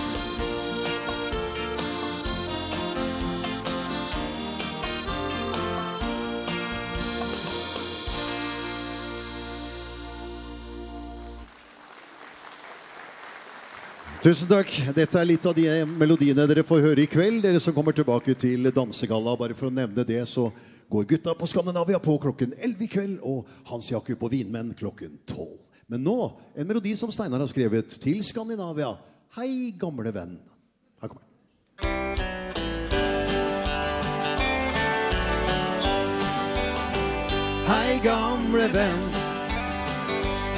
Tusen 14.22 14.46
takk. 14.46 14.70
Dette 14.94 15.18
er 15.18 15.26
litt 15.26 15.46
av 15.50 15.56
de 15.58 15.64
melodiene 15.98 16.44
dere 16.46 16.62
får 16.62 16.84
høre 16.84 17.02
i 17.02 17.10
kveld. 17.10 17.40
Dere 17.42 17.58
som 17.58 17.74
kommer 17.74 17.96
tilbake 17.98 18.36
til 18.38 18.70
Dansegalla, 18.70 19.34
bare 19.34 19.58
for 19.58 19.72
å 19.72 19.74
nevne 19.74 20.06
det, 20.06 20.20
så 20.30 20.52
går 20.94 21.08
gutta 21.10 21.34
på 21.34 21.50
Skandinavia 21.50 21.98
på 21.98 22.20
klokken 22.22 22.54
11 22.54 22.86
i 22.86 22.90
kveld, 22.92 23.16
og 23.26 23.50
Hans 23.72 23.90
Jakob 23.90 24.22
og 24.22 24.30
Vinmenn 24.30 24.76
klokken 24.78 25.18
12. 25.26 25.50
Men 25.90 26.06
nå, 26.06 26.14
en 26.54 26.70
melodi 26.70 26.94
som 27.02 27.10
Steinar 27.10 27.42
har 27.42 27.50
skrevet 27.50 27.98
til 27.98 28.22
Skandinavia. 28.22 28.94
Hei, 29.40 29.74
gamle 29.82 30.14
venn. 30.14 30.38
Her 31.02 31.10
kommer 31.10 31.26
den. 31.26 31.34
Hei, 37.74 37.98
gamle 38.06 38.70
venn. 38.78 39.06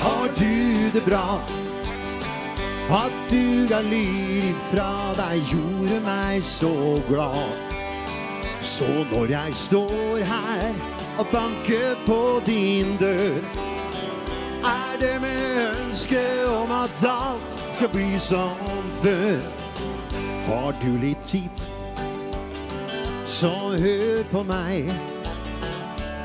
Har 0.03 0.27
du 0.35 0.89
det 0.91 1.07
bra? 1.07 1.62
At 2.89 3.11
du 3.29 3.67
ga 3.69 3.79
lyr 3.81 4.49
ifra 4.49 5.13
deg 5.17 5.43
gjorde 5.51 5.99
meg 6.03 6.43
så 6.43 7.01
glad. 7.07 7.55
Så 8.61 8.87
når 9.11 9.25
jeg 9.29 9.55
står 9.55 10.23
her 10.23 10.73
og 11.19 11.27
banker 11.31 11.95
på 12.05 12.41
din 12.45 12.97
dør 12.97 13.39
Er 14.63 14.97
det 14.99 15.21
med 15.21 15.71
ønske 15.87 16.21
om 16.47 16.71
at 16.71 17.05
alt 17.07 17.59
skal 17.73 17.89
bli 17.89 18.19
som 18.19 18.57
før. 19.03 19.39
Har 20.45 20.75
du 20.81 20.97
litt 20.97 21.23
tid, 21.23 21.63
så 23.25 23.51
hør 23.79 24.23
på 24.31 24.43
meg. 24.43 24.91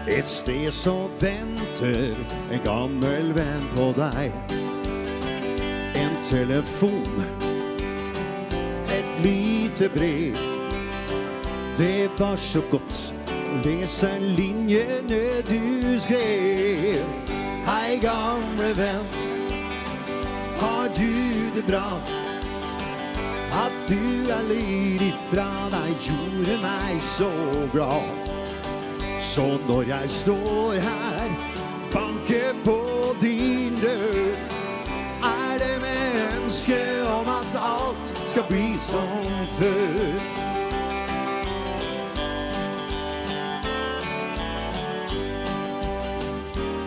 Et 0.09 0.26
sted 0.26 0.70
så 0.70 1.09
venter 1.20 2.16
en 2.52 2.64
gammel 2.64 3.34
venn 3.34 3.68
på 3.74 3.92
deg 3.98 4.32
telefon. 6.29 7.24
Ett 8.89 9.22
lite 9.22 9.89
brev. 9.89 10.39
Det 11.76 12.11
var 12.18 12.37
så 12.37 12.61
gott 12.70 13.14
Läsa 13.64 14.18
linjen 14.18 15.07
när 15.07 15.43
du 15.43 16.01
skrev. 16.01 17.05
Hej 17.66 17.99
gamle 17.99 18.72
vän 18.72 19.05
Har 20.59 20.89
du 20.97 21.51
det 21.55 21.66
bra? 21.66 22.01
Att 23.51 23.89
du 23.89 24.31
är 24.31 24.43
lid 24.43 25.03
ifrån 25.03 25.72
Han 25.72 25.89
gjorde 25.89 26.62
mig 26.62 27.01
så 27.01 27.31
bra 27.72 28.05
Så 29.18 29.59
når 29.68 29.85
jag 29.89 30.11
står 30.11 30.72
här 30.72 31.07
ska 38.39 38.49
bli 38.49 38.78
som 38.78 39.47
förr 39.59 40.20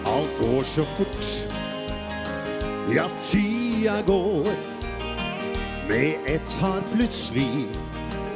Allt 0.05 0.39
går 0.39 0.63
så 0.63 0.83
fort. 0.83 1.51
Ja, 2.95 3.09
tida 3.21 4.01
går. 4.01 4.47
Med 5.89 6.15
ett 6.25 6.57
har 6.59 6.81
plötsligt 6.93 7.81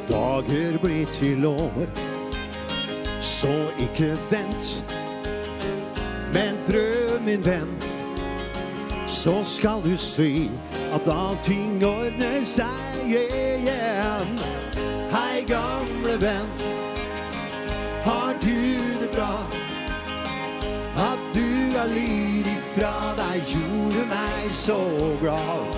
Dager 0.08 0.78
blir 0.82 1.06
till 1.06 1.46
år. 1.46 1.88
Så 3.20 3.66
icke 3.78 4.16
vänt 4.30 4.84
Men 6.32 6.56
pröv 6.66 7.22
min 7.24 7.42
vän 7.42 7.76
Så 9.06 9.44
skal 9.44 9.82
du 9.82 9.96
se 9.96 10.48
At 10.92 11.08
allting 11.08 11.84
ordner 11.84 12.44
seg 12.44 12.95
igjen 13.12 14.38
Hei 15.12 15.42
gamle 15.48 16.16
venn 16.20 16.50
Har 18.04 18.34
du 18.40 18.78
det 19.00 19.10
bra? 19.14 19.46
At 20.96 21.18
du 21.34 21.78
har 21.78 21.86
lyd 21.92 22.46
ifra 22.46 23.14
deg 23.18 23.52
Gjorde 23.52 24.06
meg 24.10 24.50
så 24.50 24.80
glad 25.20 25.76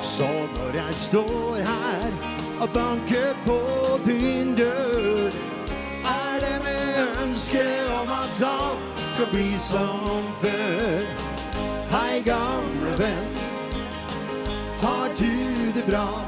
Så 0.00 0.28
når 0.56 0.78
jeg 0.80 0.94
står 0.94 1.62
her 1.68 2.10
Og 2.60 2.68
banker 2.74 3.34
på 3.46 3.58
din 4.06 4.54
dør 4.56 5.30
Er 6.04 6.40
det 6.40 6.58
med 6.64 7.22
ønske 7.26 7.64
om 8.00 8.10
at 8.18 8.44
alt 8.48 9.06
Skal 9.12 9.26
bli 9.30 9.48
som 9.60 10.24
før. 10.40 11.02
Hei 11.92 12.22
gamle 12.24 12.98
venn 12.98 13.34
Har 14.80 15.12
du 15.18 15.51
det 15.86 15.90
bra 15.90 16.24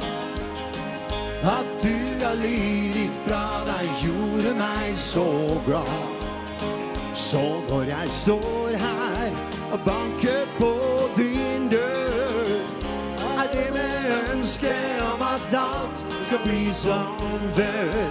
At 1.44 1.82
du 1.82 2.24
har 2.24 2.34
lyd 2.34 2.96
ifra 2.96 3.64
deg 3.66 3.88
gjorde 4.02 4.54
meg 4.58 4.96
så 4.96 5.60
glad 5.66 7.14
Så 7.14 7.42
når 7.68 7.82
jeg 7.88 8.08
står 8.10 8.76
her 8.76 9.30
og 9.72 9.80
banker 9.84 10.46
på 10.58 10.72
din 11.16 11.68
dør 11.68 12.54
Er 13.36 13.48
det 13.52 13.68
med 13.72 14.34
ønske 14.34 14.74
om 15.14 15.22
at 15.22 15.54
alt 15.54 16.04
skal 16.26 16.38
bli 16.44 16.72
som 16.72 17.50
før. 17.54 18.10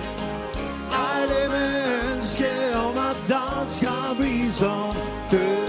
Er 0.91 1.27
det 1.27 1.49
med 1.49 2.15
ønske 2.15 2.51
om 2.75 2.97
at 2.97 3.31
alt 3.31 3.71
skal 3.71 4.15
bli 4.17 4.51
som 4.51 4.95
før? 5.31 5.62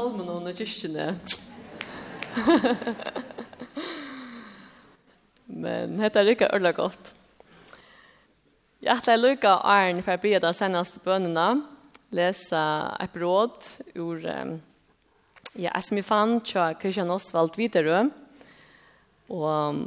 salmen 0.00 0.28
og 0.32 0.38
under 0.40 0.54
kyrkjene. 0.56 1.10
Men 5.60 5.98
dette 6.00 6.22
er 6.22 6.30
ikke 6.32 6.48
ødelig 6.54 6.72
godt. 6.78 7.10
Jeg 8.80 8.94
ætla 8.94 9.12
jeg 9.12 9.20
lukka 9.20 9.52
æren 9.68 10.00
for 10.00 10.16
å 10.16 10.22
blir 10.22 10.40
det 10.40 10.54
seneste 10.56 11.02
bønene, 11.04 11.48
lese 12.16 12.62
et 13.02 13.18
råd 13.20 13.58
ur 14.00 14.24
ja, 14.24 15.74
som 15.84 15.98
jeg 15.98 16.06
fant 16.06 16.46
til 16.48 16.78
Kristian 16.80 17.12
Osvald 17.12 17.58
Viderø. 17.60 18.06
Og 19.28 19.82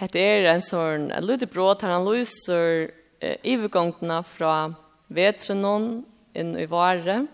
dette 0.00 0.18
er 0.18 0.48
en 0.50 0.64
sånn 0.66 1.12
en 1.14 1.28
lydig 1.28 1.46
bråd 1.52 1.84
her 1.86 1.94
han 1.94 2.08
lyser 2.08 2.90
eh, 3.22 3.38
ivergångene 3.46 4.18
fra 4.26 4.56
vetrenon 5.12 6.02
inn 6.34 6.56
i 6.58 6.66
varet, 6.66 7.30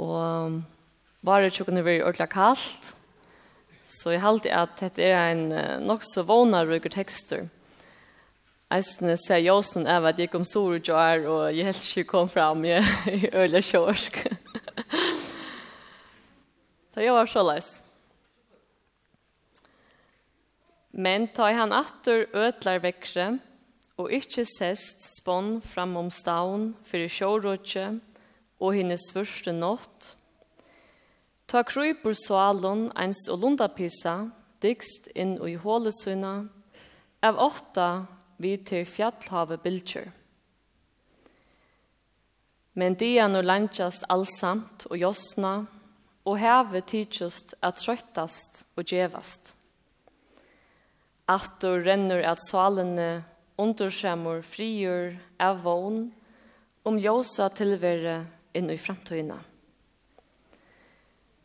Og 0.00 0.60
bare 1.24 1.50
tjokkene 1.50 1.84
blir 1.86 2.02
ordentlig 2.02 2.30
kalt, 2.32 2.94
så 3.84 4.14
jeg 4.14 4.24
halte 4.24 4.52
at 4.54 4.78
dette 4.80 5.04
er 5.04 5.34
en 5.34 5.84
nok 5.84 6.02
så 6.06 6.24
vånarrygger 6.26 6.94
tekster. 6.96 7.46
Eisene 8.72 9.14
ser 9.20 9.42
jeg 9.44 9.86
av 9.86 10.06
at 10.08 10.18
jeg 10.18 10.30
kom 10.32 10.44
sår 10.44 10.78
og 10.78 10.88
jar, 10.88 11.26
og 11.28 11.54
jeg 11.54 11.68
helt 11.68 11.84
ikke 11.84 12.10
kom 12.10 12.28
fram 12.28 12.64
i 12.66 13.28
øl 13.30 13.54
og 13.54 13.62
kjørsk. 13.62 14.24
Da 16.94 17.02
jeg 17.02 17.12
var 17.12 17.26
så 17.26 17.42
leis. 17.42 17.70
Men 20.94 21.26
ta 21.34 21.50
han 21.50 21.74
atter 21.74 22.28
ødlar 22.32 22.82
vekkre, 22.82 23.38
og 23.98 24.10
ikkje 24.14 24.44
sest 24.46 25.02
spån 25.18 25.60
fram 25.62 25.96
om 25.98 26.10
staun 26.10 26.72
fyrir 26.86 27.10
sjårådje, 27.10 27.86
og 27.98 28.13
og 28.64 28.78
hennes 28.78 29.04
svørste 29.10 29.52
nått. 29.52 30.14
Ta 31.46 31.60
krypur 31.68 32.16
salon 32.16 32.88
eins 32.96 33.26
og 33.28 33.42
lundapisa, 33.44 34.30
dikst 34.64 35.10
inn 35.12 35.36
i 35.44 35.58
hålesyna, 35.60 36.34
av 37.24 37.40
åtta 37.40 37.88
vi 38.40 38.56
til 38.64 38.86
fjallhavet 38.88 39.62
bildkjør. 39.64 40.08
Men 42.74 42.96
de 42.98 43.12
er 43.22 43.28
nå 43.30 43.44
landjast 43.44 44.06
allsamt 44.10 44.88
og 44.90 44.98
josna, 44.98 45.54
og 46.24 46.40
heve 46.40 46.80
tidsjust 46.88 47.52
at 47.62 47.78
trøttast 47.82 48.64
og 48.74 48.88
djevast. 48.88 49.52
Attor 51.28 51.84
renner 51.84 52.24
at 52.26 52.40
salene 52.42 53.24
underskjemmer 53.60 54.40
frigjør 54.44 55.14
av 55.40 55.60
vogn, 55.64 56.08
om 56.84 56.98
ljósa 57.00 57.46
tilvere 57.54 58.24
inn 58.54 58.70
i 58.70 58.78
framtøyna. 58.78 59.38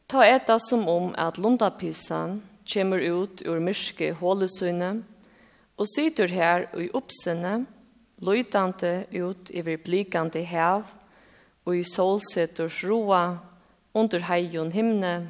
Ta 0.09 0.25
etta 0.25 0.57
som 0.59 0.87
om 0.89 1.11
at 1.17 1.37
lundapisan 1.37 2.39
kommer 2.69 3.01
ut 3.01 3.43
ur 3.45 3.59
myrske 3.61 4.13
hålesynet 4.17 5.03
og 5.79 5.87
sitter 5.89 6.31
her 6.33 6.65
i 6.77 6.89
oppsynet, 6.93 7.67
løytante 8.19 9.05
ut 9.13 9.51
i 9.53 9.61
blikande 9.63 10.41
hev 10.43 10.89
og 11.65 11.75
i 11.77 11.85
solsetors 11.85 12.81
roa 12.83 13.39
under 13.93 14.25
heion 14.27 14.73
himne. 14.73 15.29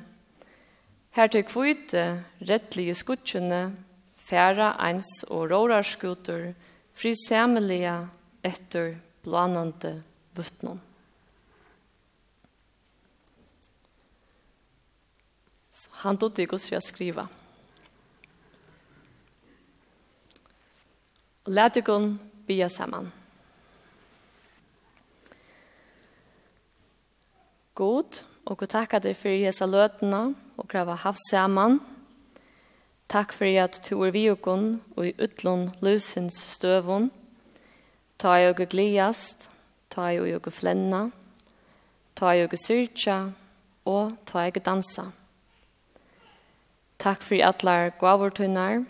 Her 1.11 1.27
til 1.27 1.43
kvite, 1.43 2.23
rettlige 2.39 2.95
skutsjene 2.95 3.61
færa 4.29 4.73
eins 4.85 5.23
og 5.29 5.49
rårarskuter, 5.51 6.53
frisemelige 6.93 7.95
etter 8.45 8.93
blanande 9.25 9.99
vuttnum. 10.37 10.79
Han 15.99 16.17
tog 16.17 16.39
i 16.39 16.45
Guds 16.45 16.69
skriva. 16.83 17.27
Lät 21.45 21.73
dig 21.73 21.83
hon 21.87 22.19
bia 22.47 22.69
samman. 22.69 23.11
God, 27.73 28.23
og 28.45 28.57
god 28.57 28.69
takka 28.69 28.99
dig 28.99 29.17
for 29.17 29.29
hesa 29.29 29.65
løtene 29.65 30.35
og 30.57 30.67
grava 30.67 30.95
haft 30.95 31.19
samman. 31.29 31.79
Takk 33.09 33.33
for 33.33 33.45
at 33.59 33.81
tu 33.83 33.99
er 34.03 34.11
vi 34.11 34.29
og 34.29 35.07
i 35.07 35.13
utlån 35.19 35.69
løsens 35.81 36.33
støvun. 36.33 37.11
Ta 38.19 38.37
i 38.39 38.47
og 38.47 38.55
gliast, 38.69 39.49
ta 39.89 40.11
i 40.11 40.19
og 40.19 40.51
flenna, 40.53 41.09
ta 42.15 42.31
i 42.31 42.43
og 42.43 42.55
syrtja 42.55 43.31
og 43.85 44.11
ta 44.25 44.47
i 44.47 44.51
og 44.55 44.65
dansa. 44.65 45.18
Takk 46.99 47.21
for 47.23 47.39
alle 47.39 47.93
gavortøyner 47.95 48.81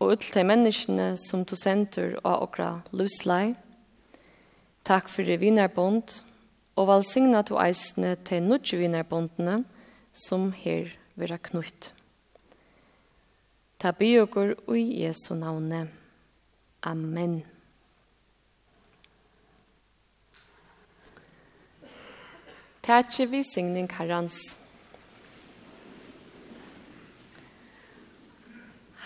og 0.00 0.14
ut 0.14 0.22
til 0.32 0.46
menneskene 0.48 1.10
som 1.20 1.42
du 1.44 1.52
sender 1.60 2.14
av 2.24 2.46
okra 2.46 2.70
luslei. 2.96 3.52
Takk 4.88 5.10
for 5.12 5.28
det 5.28 5.42
vinerbånd 5.42 6.14
og 6.80 6.86
valsigna 6.88 7.42
to 7.44 7.58
eisene 7.60 8.14
til 8.24 8.46
nødje 8.48 8.78
vinerbåndene 8.80 9.58
som 10.16 10.54
her 10.56 10.88
vera 11.20 11.36
knutt. 11.36 11.90
Ta 13.76 13.92
biogur 13.92 14.54
ui 14.64 15.02
Jesu 15.02 15.34
navne. 15.34 15.90
Amen. 16.82 17.42
Tætje 22.80 23.28
vi 23.28 23.44
signing 23.44 23.92
herrans. 23.92 24.59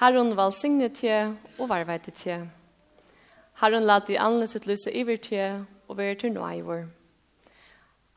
Herren 0.00 0.36
valsigne 0.36 0.88
til 0.88 1.36
og 1.58 1.68
varveite 1.68 2.10
til. 2.10 2.48
Herren 3.60 3.86
lad 3.86 4.10
i 4.10 4.18
andre 4.18 4.46
sitt 4.46 4.66
lyse 4.66 4.90
iver 4.92 5.16
til 5.16 5.66
og 5.88 5.96
være 5.98 6.14
til 6.18 6.32
noe 6.34 6.50
i. 6.56 6.80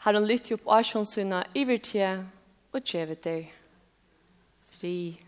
Herren 0.06 0.26
lytte 0.26 0.58
opp 0.58 0.66
asjonssyna 0.80 1.44
iver 1.54 1.78
til 1.78 2.26
og 2.74 2.84
tjevet 2.84 3.24
deg. 3.24 3.54
Fri. 4.74 5.22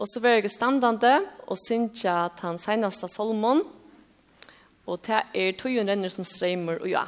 Og 0.00 0.08
så 0.08 0.20
var 0.20 0.38
jeg 0.38 0.50
standande 0.50 1.14
og 1.46 1.58
synsja 1.60 2.24
at 2.24 2.40
han 2.40 2.58
seneste 2.58 3.08
solmon, 3.08 3.60
og 4.86 5.06
det 5.06 5.22
er 5.34 5.56
tog 5.60 5.76
renner 5.76 6.08
som 6.08 6.24
streimer 6.24 6.80
og 6.80 6.88
ja. 6.88 7.04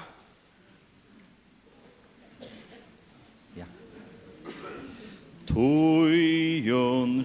Tui 5.47 6.63
yon 6.65 7.23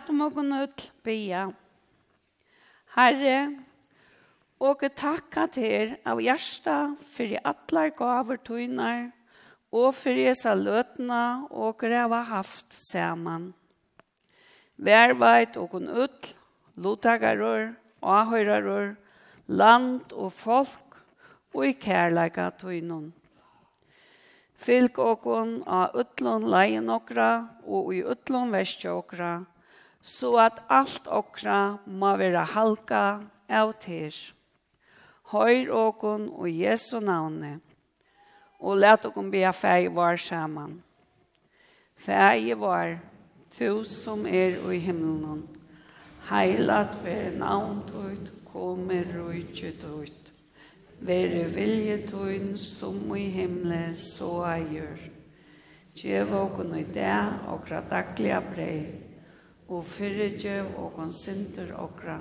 Lat 0.00 0.10
om 0.10 0.20
okon 0.22 0.52
öll 0.52 0.82
bia. 1.04 1.40
Herre, 2.94 3.40
og 4.56 4.80
takka 4.96 5.44
til 5.52 5.92
av 6.08 6.22
hjärsta 6.24 6.76
fyrir 7.04 7.42
allar 7.44 7.92
gaver 7.98 8.40
tøynar 8.40 9.10
og 9.68 9.92
fyrir 9.98 10.30
esa 10.30 10.54
løtna 10.56 11.44
og 11.50 11.76
greva 11.84 12.22
haft 12.30 12.72
saman. 12.72 13.50
Værveit 14.80 15.60
okon 15.60 15.92
öll, 15.92 16.32
lotagarur, 16.80 17.76
ahøyraror, 18.00 18.96
land 19.52 20.16
og 20.16 20.32
folk 20.32 21.00
og 21.52 21.68
i 21.68 21.76
kærleika 21.76 22.48
tøynon. 22.56 23.10
Fylk 24.56 24.96
okon 24.96 25.58
av 25.68 25.92
utlån 25.92 26.48
leien 26.48 26.88
okra 26.88 27.32
og 27.68 27.92
i 27.92 28.00
utlån 28.00 28.56
vestja 28.56 28.96
okra, 28.96 29.34
så 30.02 30.34
at 30.40 30.60
alt 30.68 31.08
okra 31.08 31.78
må 31.86 32.14
være 32.16 32.44
halka 32.54 33.04
av 33.48 33.72
ter. 33.82 34.14
Høyr 35.30 35.70
okon 35.70 36.28
og 36.32 36.48
Jesu 36.50 36.98
navne, 37.04 37.58
og 38.58 38.80
let 38.80 39.04
okon 39.06 39.30
bea 39.30 39.52
fei 39.54 39.88
var 39.92 40.18
saman. 40.18 40.80
Fei 42.00 42.54
var, 42.56 42.96
tu 43.52 43.84
som 43.84 44.24
er 44.26 44.56
i 44.72 44.80
himmelen, 44.80 45.44
heilat 46.30 46.96
ver 47.04 47.36
navn 47.36 47.82
tøyt, 47.90 48.32
kommer 48.50 49.06
rujtje 49.14 49.74
tøyt. 49.78 50.32
Vere 51.00 51.46
vilje 51.48 52.00
tøyn 52.10 52.56
som 52.60 52.98
i 53.16 53.28
himle, 53.32 53.94
så 53.96 54.32
jeg 54.50 54.66
gjør. 54.74 55.04
Gjev 56.00 56.34
okon 56.36 56.74
i 56.76 56.82
det, 56.84 57.20
okra 57.52 57.80
daglige 57.88 58.40
brei, 58.50 58.74
og 59.70 59.84
fyrirgjev 59.86 60.72
og 60.78 60.92
konsinter 60.96 61.70
okra, 61.78 62.18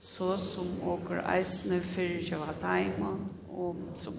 så 0.00 0.34
som 0.40 0.72
okra 0.90 1.22
eisne 1.36 1.78
fyrirgjev 1.84 2.42
av 2.42 2.58
daimon, 2.62 3.22
og 3.50 3.78
som 4.00 4.16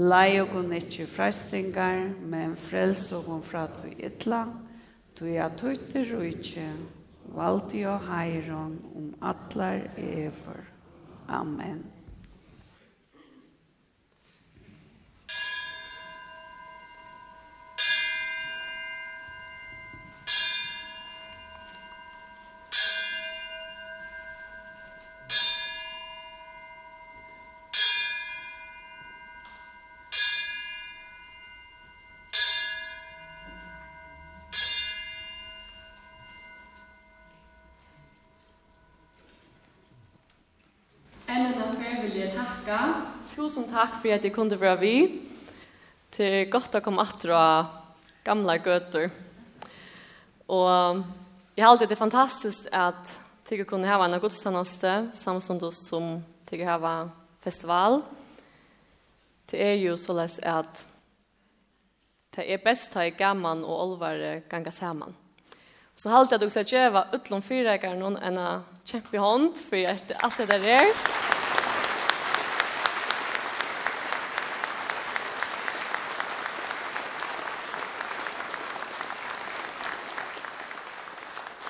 lei 0.00 0.40
okon 0.40 0.72
ikkje 0.74 1.06
frestingar, 1.10 2.08
men 2.26 2.56
frels 2.58 3.06
okon 3.14 3.44
fra 3.44 3.66
tu 3.76 3.86
ytla, 3.92 4.46
tu 5.14 5.28
i 5.30 5.38
tøyter 5.60 6.16
og 6.18 6.26
ikkje, 6.32 6.66
valdi 7.36 7.84
og 7.86 8.02
heiron 8.08 8.78
om 8.96 9.14
atlar 9.22 9.86
ever. 9.96 10.66
Amen. 11.28 11.84
takk 43.80 43.96
for 44.02 44.12
at 44.12 44.24
jeg 44.24 44.32
kunne 44.34 44.60
være 44.60 44.78
vi. 44.80 44.94
Det 46.12 46.26
er 46.26 46.50
godt 46.52 46.74
å 46.76 46.82
komme 46.84 47.00
atter 47.00 47.32
av 47.32 47.70
gamle 48.26 48.58
gøter. 48.60 49.08
Og 50.52 51.00
jeg 51.56 51.64
har 51.64 51.70
alltid 51.70 51.88
det 51.88 51.96
er 51.96 52.02
fantastisk 52.02 52.68
at 52.76 53.14
jeg 53.50 53.64
kunne 53.66 53.88
ha 53.88 54.04
en 54.04 54.20
godstanneste, 54.20 55.10
samtidig 55.16 55.72
som 55.74 56.20
jeg 56.50 56.66
har 56.66 57.08
festival. 57.42 58.02
Det 59.50 59.62
er 59.64 59.78
jo 59.80 59.96
så 59.96 60.14
løs 60.14 60.38
at 60.44 60.84
det 62.36 62.46
er 62.46 62.62
best 62.62 62.94
å 62.94 63.00
ha 63.00 63.08
gammel 63.16 63.64
og 63.64 63.80
olvare 63.86 64.42
ganger 64.50 64.74
sammen. 64.74 65.16
Så 65.96 66.12
halte 66.12 66.34
jeg 66.34 66.40
at 66.40 66.44
du 66.44 66.52
skal 66.52 66.70
gjøre 66.76 67.06
utlom 67.16 67.42
fyrreikeren 67.44 68.20
enn 68.20 68.38
å 68.40 68.52
kjempe 68.84 69.20
hånd, 69.20 69.56
for 69.56 69.88
alt 69.88 70.38
det 70.38 70.52
der 70.52 70.70
er. 70.78 70.94
Takk. 70.94 71.29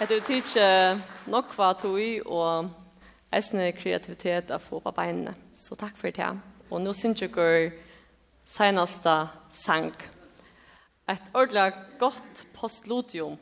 Det 0.01 0.11
er 0.17 0.31
ikke 0.33 1.01
nok 1.29 1.51
hva 1.59 1.75
tog 1.77 1.99
og 2.25 2.71
eisende 3.37 3.67
kreativitet 3.77 4.51
af 4.51 4.61
få 4.65 4.79
på 4.81 4.91
beinene. 4.97 5.35
Så 5.55 5.77
takk 5.77 5.93
for 6.01 6.09
det. 6.09 6.31
Og 6.71 6.81
nå 6.81 6.93
synes 6.97 7.21
jeg 7.23 7.33
går 7.33 7.69
seneste 8.49 9.29
sang. 9.53 9.93
Et 11.05 11.23
ordentlig 11.35 11.73
godt 11.99 12.47
postludium. 12.55 13.37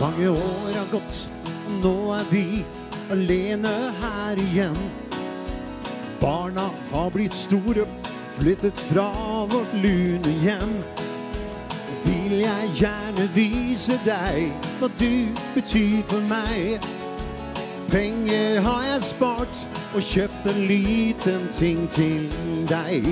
Mange 0.00 0.30
år 0.30 0.74
har 0.74 0.90
gått 0.90 1.45
nå 1.82 2.12
er 2.16 2.24
vi 2.30 2.64
alene 3.10 3.74
her 4.00 4.40
igjen. 4.40 4.76
Barna 6.20 6.68
har 6.92 7.10
blitt 7.10 7.34
store, 7.34 7.86
flyttet 8.38 8.80
fra 8.90 9.10
vårt 9.50 9.74
lune 9.74 10.32
hjem. 10.42 10.76
Vil 12.04 12.38
jeg 12.40 12.70
gjerne 12.80 13.28
vise 13.34 13.98
deg 14.04 14.52
hva 14.78 14.90
du 15.00 15.26
betyr 15.54 16.02
for 16.10 16.22
meg? 16.30 16.80
Penger 17.90 18.60
har 18.60 18.82
jeg 18.82 19.02
spart 19.06 19.62
og 19.94 20.02
kjøpt 20.02 20.48
en 20.50 20.62
liten 20.66 21.48
ting 21.54 21.86
til 21.90 22.30
deg. 22.70 23.06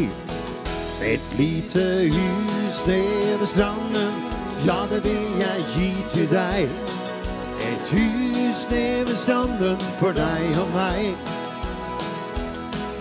Et 1.05 1.39
lite 1.39 1.85
hus 2.15 2.87
nede 2.87 3.41
ved 3.41 3.47
stranden 3.47 4.23
Ja, 4.67 4.79
det 4.91 5.05
vil 5.05 5.27
jeg 5.39 5.65
gi 5.77 5.91
til 6.09 6.31
deg. 6.31 6.69
Et 7.61 7.91
hus 7.93 8.44
snävestranden 8.57 9.79
för 10.01 10.13
dig 10.13 10.43
og 10.63 10.71
mig 10.75 11.17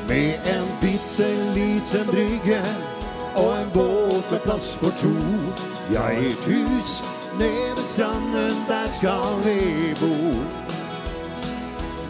Med 0.08 0.34
en 0.56 0.68
bitte 0.82 1.54
liten 1.56 2.06
brygge 2.12 2.62
og 3.36 3.62
en 3.62 3.70
båt 3.74 4.32
med 4.32 4.40
plass 4.40 4.76
for 4.76 4.90
tro 4.90 5.18
Ja, 5.94 6.12
är 6.12 6.30
ett 6.30 6.48
hus 6.48 7.04
nere 7.40 7.76
ved 7.76 7.86
stranden, 7.86 8.56
der 8.68 8.88
skal 8.98 9.44
vi 9.46 9.94
bo. 10.00 10.34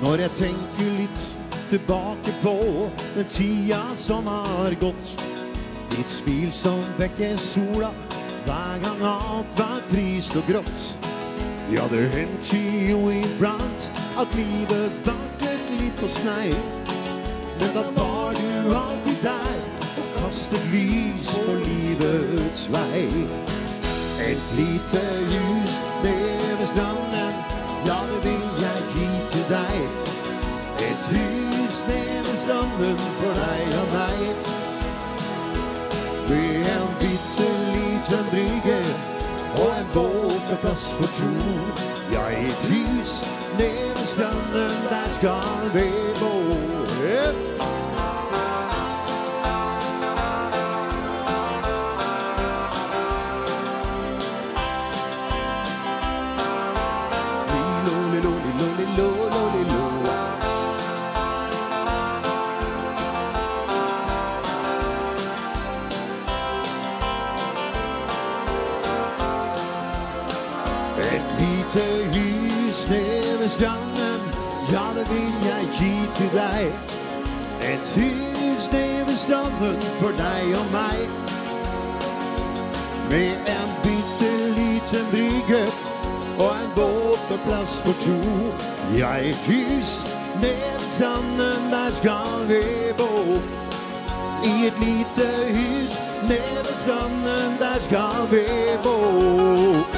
Når 0.03 0.15
jeg 0.15 0.31
tenker 0.31 0.89
litt 0.97 1.21
tilbake 1.69 2.33
på 2.41 2.55
den 3.15 3.29
tida 3.29 3.79
som 3.95 4.27
har 4.27 4.75
gått 4.81 5.13
Ditt 5.93 6.09
smil 6.09 6.51
som 6.51 6.81
vekker 6.99 7.37
sola 7.39 7.93
hver 8.43 8.81
gang 8.83 9.03
alt 9.07 9.53
var 9.55 9.79
trist 9.87 10.35
og 10.35 10.43
grått. 10.49 10.83
Ja, 11.73 11.81
det 11.89 12.09
hendte 12.09 12.57
jo 12.89 13.09
iblant 13.09 13.91
at 14.21 14.35
livet 14.35 14.91
vaklet 15.05 15.69
litt 15.79 15.95
på 15.97 16.07
snei 16.07 16.51
Men 17.57 17.71
da 17.73 17.81
var 17.95 18.35
du 18.37 18.75
alltid 18.77 19.17
der 19.23 19.55
og 20.01 20.11
kastet 20.19 20.67
lys 20.69 21.31
på 21.45 21.55
livets 21.63 22.67
vei 22.75 23.07
Et 24.27 24.43
lite 24.59 25.01
ljus 25.31 25.79
ned 26.03 26.53
ved 26.59 26.69
stranden, 26.75 27.33
ja 27.87 27.97
det 28.11 28.21
vil 28.27 28.45
jeg 28.65 28.85
gi 28.93 29.09
til 29.33 29.45
deg 29.49 29.81
Et 30.91 31.09
hus 31.15 31.81
ned 31.89 32.21
ved 32.29 32.37
stranden 32.43 33.01
for 33.17 33.41
deg 33.41 33.75
og 33.81 33.89
meg 33.97 34.21
Med 36.29 36.71
en 36.77 36.87
bitter 37.01 37.52
hjärtas 40.63 40.91
for 40.91 41.07
Jag 42.13 42.23
Ja, 42.23 42.29
ett 42.29 42.71
hus 42.71 43.25
nere 43.57 44.05
stranden 44.05 44.71
där 44.89 45.05
vi 45.73 45.91
bo 46.19 46.53
Ett 47.05 47.59
över 73.43 73.49
stranden 73.49 74.21
Ja, 74.71 74.99
det 74.99 75.09
vil 75.09 75.33
jeg 75.51 75.63
gi 75.79 75.95
til 76.15 76.29
deg 76.33 76.71
Ett 77.61 77.87
hus 77.95 78.71
nere 78.71 79.07
ved 79.07 79.17
stranden 79.17 79.81
For 79.99 80.11
deg 80.17 80.55
og 80.59 80.67
meg 80.71 80.99
Med 83.11 83.33
en 83.55 83.71
bitte 83.83 84.31
liten 84.59 85.05
brygge 85.11 85.63
Og 86.37 86.51
en 86.61 86.71
båt 86.75 87.21
med 87.29 87.39
plass 87.47 87.81
for 87.81 87.95
to. 88.05 88.19
Ja, 88.97 89.15
et 89.15 89.43
hus 89.47 90.07
ned 90.41 90.63
ved 90.79 90.87
stranden 90.95 91.71
Der 91.71 91.89
skal 91.93 92.47
vi 92.47 92.63
bo. 92.97 93.11
I 94.43 94.67
et 94.67 94.79
lite 94.79 95.27
hus 95.57 95.93
ned 96.29 96.55
ved 96.57 96.75
stranden 96.83 97.59
Der 97.59 97.77
skal 97.79 98.31
vi 98.31 98.45
bo. 98.83 99.92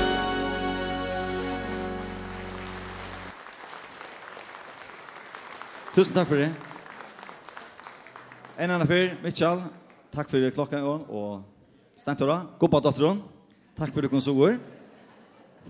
Tusen 5.96 6.12
takk 6.12 6.28
for 6.28 6.36
det. 6.36 6.50
En 8.60 8.72
annen 8.74 8.88
fyr, 8.90 9.14
Mitchell, 9.24 9.62
takk 10.12 10.28
for 10.28 10.44
klokka 10.52 10.82
i 10.82 10.84
og 10.84 11.46
stengt 11.96 12.20
å 12.20 12.28
da. 12.28 12.36
Goppa 12.60 12.82
datteren, 12.84 13.22
takk 13.80 13.94
for 13.96 14.04
det 14.04 14.10
kom 14.12 14.20
så 14.20 14.34
år. 14.36 14.58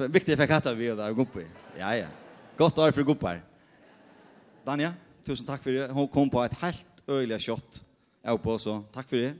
Viktig 0.01 0.33
fikk 0.39 0.55
hatt 0.55 0.71
vi 0.79 0.89
og 0.89 0.97
da, 0.97 1.11
Goppa. 1.13 1.45
Ja, 1.77 1.91
ja. 1.93 2.09
Godt 2.57 2.81
år 2.81 2.95
for 2.97 3.05
Goppa. 3.05 3.35
Danja, 4.65 4.95
tusen 5.29 5.45
takk 5.45 5.61
for 5.61 5.77
det. 5.77 5.91
Hun 5.93 6.09
kom 6.09 6.33
på 6.33 6.41
et 6.41 6.57
helt 6.63 7.05
øyelig 7.05 7.43
shot. 7.45 7.83
Jeg 8.25 8.33
er 8.33 8.41
på, 8.41 8.57
så 8.57 8.79
takk 8.97 9.05
for 9.11 9.21
det. 9.21 9.35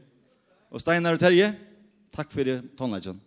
Og 0.69 0.85
Steinar 0.85 1.17
og 1.17 1.25
Terje, 1.25 1.49
takk 2.13 2.29
for 2.29 2.45
det, 2.45 2.59
tonelagen. 2.77 3.17